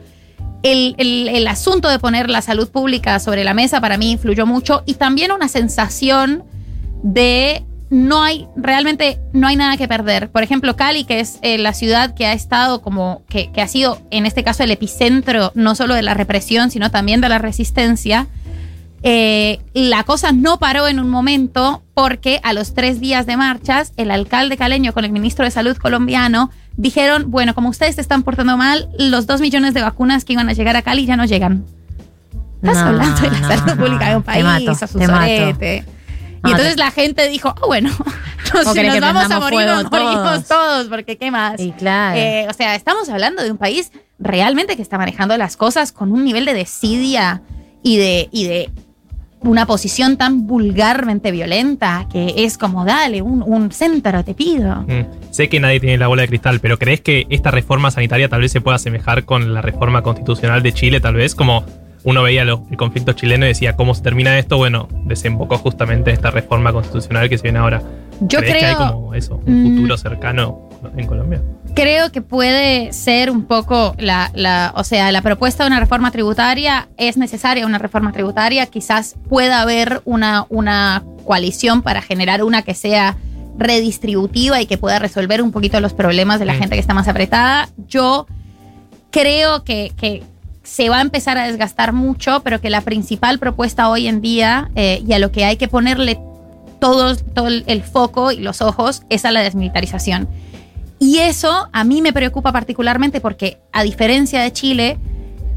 el, 0.62 0.94
el- 1.00 1.30
el 1.30 1.48
asunto 1.48 1.90
de 1.90 1.98
poner 1.98 2.30
la 2.30 2.42
salud 2.44 2.70
pública 2.70 3.20
sobre 3.20 3.44
la 3.44 3.56
mesa 3.56 3.82
para 3.82 3.98
mí 3.98 4.12
influyó 4.12 4.46
mucho 4.46 4.84
y 4.86 4.94
también 4.94 5.32
una 5.32 5.48
sensación 5.48 6.44
de 7.02 7.64
no 7.92 8.24
hay, 8.24 8.48
realmente 8.56 9.20
no 9.34 9.48
hay 9.48 9.58
nada 9.58 9.76
que 9.78 9.88
perder. 9.88 10.30
Por 10.32 10.42
ejemplo, 10.42 10.76
Cali, 10.76 11.04
que 11.04 11.20
es 11.20 11.38
eh, 11.44 11.58
la 11.58 11.74
ciudad 11.74 12.16
que 12.16 12.26
ha 12.26 12.34
estado 12.34 12.82
como, 12.82 13.22
que, 13.28 13.52
que 13.52 13.62
ha 13.62 13.68
sido 13.68 14.00
en 14.12 14.26
este 14.26 14.44
caso 14.44 14.64
el 14.64 14.72
epicentro 14.72 15.52
no 15.56 15.76
solo 15.76 15.94
de 15.94 16.02
la 16.02 16.14
represión, 16.14 16.72
sino 16.72 16.90
también 16.90 17.20
de 17.22 17.28
la 17.30 17.38
resistencia, 17.38 18.28
eh, 19.04 19.60
la 19.74 20.04
cosa 20.04 20.32
no 20.32 20.58
paró 20.58 20.88
en 20.88 21.00
un 21.00 21.10
momento 21.10 21.84
porque 21.94 22.40
a 22.44 22.54
los 22.54 22.74
tres 22.74 23.02
días 23.02 23.26
de 23.26 23.36
marchas, 23.36 23.92
el 23.98 24.10
alcalde 24.10 24.58
caleño 24.58 24.94
con 24.94 25.04
el 25.06 25.12
ministro 25.12 25.44
de 25.44 25.52
Salud 25.52 25.76
colombiano 25.76 26.50
dijeron, 26.78 27.30
bueno, 27.30 27.54
como 27.56 27.70
ustedes 27.70 27.96
se 27.96 28.02
están 28.02 28.24
portando 28.24 28.56
mal, 28.58 28.88
los 29.00 29.28
dos 29.28 29.42
millones 29.42 29.74
de 29.74 29.82
vacunas 29.82 30.24
que 30.24 30.34
iban 30.34 30.48
a 30.50 30.54
llegar 30.54 30.78
a 30.78 30.82
Cali 30.82 31.06
ya 31.06 31.18
no 31.18 31.26
llegan. 31.26 31.66
Estás 32.62 32.78
No, 32.78 32.82
hablando 32.90 33.22
de 33.22 33.32
la 33.32 33.40
no, 33.40 33.48
salud 33.50 33.66
no. 33.66 33.76
pública 33.76 34.10
de 34.10 34.16
un 34.16 34.22
Te 34.22 34.26
país, 34.28 34.44
mato, 34.46 34.72
a 34.72 34.88
su 34.88 35.00
te 35.00 35.08
mato. 35.08 35.22
Y 36.44 36.50
entonces 36.52 36.76
te- 36.76 36.80
la 36.80 36.92
gente 36.92 37.28
dijo, 37.30 37.50
ah, 37.50 37.66
bueno, 37.68 37.90
nos, 38.54 38.66
¿Vos 38.66 38.74
querés 38.74 38.88
nos 38.88 38.96
que 38.96 39.00
vamos 39.02 39.32
a 39.32 39.40
morir, 39.40 39.66
nos 39.66 39.92
morimos 39.92 40.16
todos? 40.16 40.48
todos, 40.48 40.88
porque 40.88 41.18
¿qué 41.18 41.32
más? 41.32 41.60
Y 41.60 41.72
claro. 41.72 42.18
Eh, 42.18 42.48
o 42.50 42.54
sea, 42.54 42.76
estamos 42.76 43.10
hablando 43.10 43.44
de 43.44 43.52
un 43.52 43.58
país 43.58 43.92
realmente 44.20 44.76
que 44.76 44.82
está 44.82 44.98
manejando 44.98 45.38
las 45.38 45.58
cosas 45.58 45.92
con 45.92 46.12
un 46.12 46.24
nivel 46.24 46.46
de 46.46 46.54
desidia 46.54 47.42
y 47.84 47.98
de, 47.98 48.30
y 48.32 48.46
de 48.46 48.70
una 49.44 49.66
posición 49.66 50.18
tan 50.18 50.46
vulgarmente 50.46 51.32
violenta 51.32 52.08
que 52.12 52.34
es 52.38 52.60
como, 52.60 52.86
dale, 52.86 53.24
un, 53.24 53.42
un 53.42 53.72
centro, 53.72 54.24
te 54.24 54.36
pido. 54.36 54.76
Mm. 54.88 55.32
Sé 55.32 55.50
que 55.50 55.60
nadie 55.60 55.80
tiene 55.80 55.98
la 55.98 56.06
bola 56.08 56.22
de 56.22 56.28
cristal, 56.28 56.60
pero 56.60 56.78
¿crees 56.78 57.02
que 57.02 57.26
esta 57.30 57.50
reforma 57.50 57.90
sanitaria 57.90 58.30
tal 58.30 58.42
vez 58.42 58.52
se 58.52 58.62
pueda 58.62 58.76
asemejar 58.76 59.26
con 59.26 59.54
la 59.56 59.62
reforma 59.64 60.04
constitucional 60.04 60.62
de 60.62 60.74
Chile, 60.74 61.00
tal 61.02 61.16
vez? 61.16 61.34
Como 61.34 61.66
uno 62.04 62.24
veía 62.24 62.42
el 62.44 62.58
conflicto 62.78 63.14
chileno 63.14 63.46
y 63.46 63.50
decía, 63.50 63.76
¿cómo 63.76 63.94
se 63.94 64.02
termina 64.02 64.38
esto? 64.40 64.58
Bueno, 64.58 64.88
desembocó 65.06 65.58
justamente 65.58 66.12
esta 66.12 66.32
reforma 66.32 66.74
constitucional 66.74 67.30
que 67.30 67.38
se 67.38 67.44
viene 67.44 67.60
ahora. 67.60 67.82
Yo 68.22 68.40
¿Crees 68.40 68.58
que 68.58 68.66
hay 68.66 68.76
creo, 68.76 68.92
como 68.94 69.14
eso, 69.14 69.42
un 69.46 69.64
Mm. 69.64 69.76
futuro 69.78 69.98
cercano 69.98 70.70
en 70.98 71.06
Colombia? 71.08 71.42
creo 71.74 72.12
que 72.12 72.22
puede 72.22 72.92
ser 72.92 73.32
un 73.32 73.46
poco 73.46 73.96
la, 73.98 74.30
la, 74.34 74.74
o 74.76 74.84
sea, 74.84 75.10
la 75.12 75.22
propuesta 75.22 75.64
de 75.64 75.68
una 75.68 75.80
reforma 75.80 76.12
tributaria 76.12 76.90
es 76.98 77.16
necesaria 77.18 77.66
una 77.66 77.78
reforma 77.78 78.12
tributaria, 78.12 78.66
quizás 78.66 79.16
pueda 79.30 79.62
haber 79.62 80.02
una, 80.04 80.46
una 80.50 81.04
coalición 81.26 81.82
para 81.82 82.02
generar 82.02 82.44
una 82.44 82.62
que 82.64 82.74
sea 82.74 83.16
redistributiva 83.58 84.62
y 84.62 84.66
que 84.66 84.78
pueda 84.78 85.00
resolver 85.00 85.42
un 85.42 85.52
poquito 85.52 85.80
los 85.80 85.94
problemas 85.94 86.40
de 86.40 86.46
la 86.46 86.54
Mm. 86.54 86.58
gente 86.60 86.76
que 86.76 86.82
está 86.82 86.94
más 86.94 87.08
apretada. 87.08 87.70
Yo 87.88 88.28
creo 89.12 89.64
que, 89.64 89.92
que 89.96 90.24
se 90.64 90.90
va 90.90 90.98
a 90.98 91.02
empezar 91.02 91.38
a 91.38 91.48
desgastar 91.48 91.94
mucho, 91.94 92.42
pero 92.44 92.62
que 92.62 92.70
la 92.70 92.82
principal 92.82 93.40
propuesta 93.40 93.90
hoy 93.90 94.08
en 94.08 94.22
día 94.22 94.70
eh, 94.76 95.04
y 95.06 95.14
a 95.14 95.20
lo 95.20 95.32
que 95.32 95.46
hay 95.46 95.58
que 95.58 95.68
ponerle 95.68 96.20
todo 96.80 97.12
el 97.48 97.64
el 97.68 97.84
foco 97.84 98.32
y 98.32 98.38
los 98.38 98.62
ojos 98.62 99.04
es 99.10 99.26
a 99.26 99.32
la 99.32 99.42
desmilitarización. 99.42 100.28
Y 101.02 101.18
eso 101.18 101.68
a 101.74 101.84
mí 101.84 102.00
me 102.04 102.14
preocupa 102.14 102.52
particularmente 102.52 103.22
porque, 103.22 103.60
a 103.74 103.82
diferencia 103.82 104.40
de 104.42 104.54
Chile, 104.54 105.00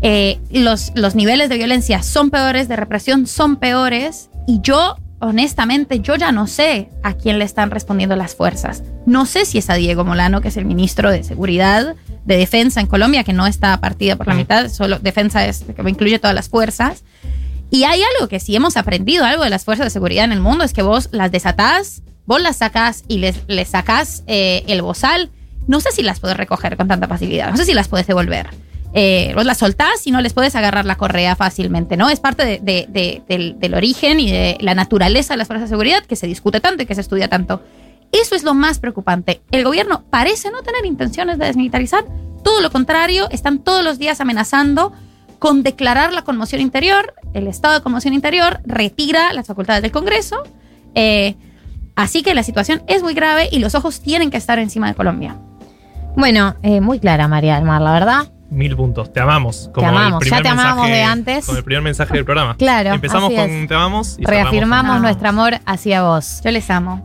eh, 0.00 0.38
los, 0.50 0.92
los 0.94 1.14
niveles 1.14 1.50
de 1.50 1.58
violencia 1.58 2.02
son 2.02 2.30
peores, 2.30 2.66
de 2.66 2.76
represión 2.76 3.26
son 3.26 3.56
peores, 3.56 4.30
y 4.46 4.62
yo, 4.62 4.96
honestamente, 5.20 6.00
yo 6.00 6.16
ya 6.16 6.32
no 6.32 6.46
sé 6.46 6.88
a 7.02 7.12
quién 7.12 7.38
le 7.38 7.44
están 7.44 7.70
respondiendo 7.70 8.16
las 8.16 8.34
fuerzas. 8.34 8.82
No 9.04 9.26
sé 9.26 9.44
si 9.44 9.58
es 9.58 9.68
a 9.68 9.74
Diego 9.74 10.02
Molano, 10.02 10.40
que 10.40 10.48
es 10.48 10.56
el 10.56 10.64
ministro 10.64 11.10
de 11.10 11.22
Seguridad, 11.24 11.94
de 12.24 12.36
Defensa 12.36 12.80
en 12.80 12.86
Colombia, 12.86 13.24
que 13.24 13.32
no 13.32 13.46
está 13.46 13.78
partida 13.80 14.16
por 14.16 14.26
la 14.26 14.34
mitad, 14.34 14.68
solo 14.70 14.98
Defensa 14.98 15.46
es 15.46 15.64
que 15.76 15.88
incluye 15.88 16.18
todas 16.18 16.34
las 16.34 16.48
fuerzas. 16.48 17.04
Y 17.70 17.84
hay 17.84 18.00
algo 18.14 18.28
que 18.28 18.40
si 18.40 18.54
hemos 18.54 18.76
aprendido 18.76 19.24
algo 19.24 19.42
de 19.44 19.50
las 19.50 19.64
fuerzas 19.64 19.86
de 19.86 19.90
seguridad 19.90 20.24
en 20.24 20.32
el 20.32 20.40
mundo 20.40 20.64
es 20.64 20.72
que 20.72 20.82
vos 20.82 21.08
las 21.12 21.32
desatás, 21.32 22.02
vos 22.26 22.40
las 22.40 22.56
sacás 22.58 23.04
y 23.08 23.18
les, 23.18 23.36
les 23.48 23.68
sacás 23.68 24.22
eh, 24.26 24.62
el 24.68 24.80
bozal. 24.82 25.30
No 25.66 25.80
sé 25.80 25.90
si 25.92 26.02
las 26.02 26.20
puedes 26.20 26.36
recoger 26.36 26.76
con 26.76 26.88
tanta 26.88 27.08
facilidad, 27.08 27.50
no 27.50 27.56
sé 27.56 27.64
si 27.64 27.74
las 27.74 27.88
puedes 27.88 28.06
devolver. 28.06 28.48
Eh, 28.96 29.32
vos 29.34 29.44
las 29.44 29.58
soltás 29.58 30.06
y 30.06 30.12
no 30.12 30.20
les 30.20 30.32
puedes 30.34 30.54
agarrar 30.54 30.84
la 30.84 30.94
correa 30.96 31.34
fácilmente, 31.34 31.96
¿no? 31.96 32.10
Es 32.10 32.20
parte 32.20 32.44
de- 32.44 32.60
de- 32.60 32.86
de- 32.88 33.22
del, 33.28 33.58
del 33.58 33.74
origen 33.74 34.20
y 34.20 34.30
de 34.30 34.56
la 34.60 34.74
naturaleza 34.74 35.34
de 35.34 35.38
las 35.38 35.48
fuerzas 35.48 35.68
de 35.68 35.74
seguridad 35.74 36.04
que 36.04 36.14
se 36.14 36.28
discute 36.28 36.60
tanto 36.60 36.84
y 36.84 36.86
que 36.86 36.94
se 36.94 37.00
estudia 37.00 37.26
tanto. 37.28 37.60
Eso 38.20 38.34
es 38.34 38.44
lo 38.44 38.54
más 38.54 38.78
preocupante. 38.78 39.42
El 39.50 39.64
gobierno 39.64 40.04
parece 40.10 40.50
no 40.50 40.62
tener 40.62 40.84
intenciones 40.86 41.38
de 41.38 41.46
desmilitarizar, 41.46 42.04
todo 42.42 42.60
lo 42.60 42.70
contrario, 42.70 43.28
están 43.30 43.58
todos 43.58 43.82
los 43.82 43.98
días 43.98 44.20
amenazando 44.20 44.92
con 45.38 45.62
declarar 45.62 46.12
la 46.12 46.22
conmoción 46.22 46.60
interior, 46.60 47.14
el 47.34 47.46
estado 47.48 47.74
de 47.74 47.80
conmoción 47.82 48.14
interior 48.14 48.60
retira 48.64 49.32
las 49.32 49.46
facultades 49.46 49.82
del 49.82 49.90
Congreso. 49.92 50.42
eh, 50.94 51.34
así 51.96 52.22
que 52.22 52.34
la 52.34 52.42
situación 52.42 52.82
es 52.86 53.02
muy 53.02 53.14
grave 53.14 53.48
y 53.52 53.58
los 53.58 53.74
ojos 53.74 54.00
tienen 54.00 54.30
que 54.30 54.36
estar 54.36 54.58
encima 54.58 54.88
de 54.88 54.94
Colombia. 54.94 55.36
Bueno, 56.16 56.54
eh, 56.62 56.80
muy 56.80 56.98
clara 57.00 57.26
María 57.28 57.56
del 57.56 57.64
Mar, 57.64 57.80
la 57.82 57.92
verdad. 57.92 58.32
Mil 58.50 58.76
puntos. 58.76 59.12
Te 59.12 59.20
amamos. 59.20 59.70
Como 59.74 59.88
amamos. 59.88 60.22
El 60.22 60.30
Ya 60.30 60.36
te 60.42 60.48
mensaje- 60.50 60.90
de 60.92 61.02
antes. 61.02 61.46
Como 61.46 61.58
el 61.58 61.64
primer 61.64 61.82
mensaje 61.82 62.14
del 62.14 62.24
programa. 62.24 62.56
Claro, 62.56 62.90
Empezamos 62.94 63.24
así 63.32 63.36
con 63.36 63.50
es. 63.50 63.68
Te 63.68 63.74
amamos 63.74 64.16
y 64.18 64.22
con 64.22 64.32
Reafirmamos 64.34 64.96
Te 64.96 65.02
nuestro 65.02 65.28
amor 65.28 65.54
hacia 65.66 66.02
vos. 66.04 66.40
Yo 66.44 66.50
les 66.52 66.70
amo. 66.70 67.02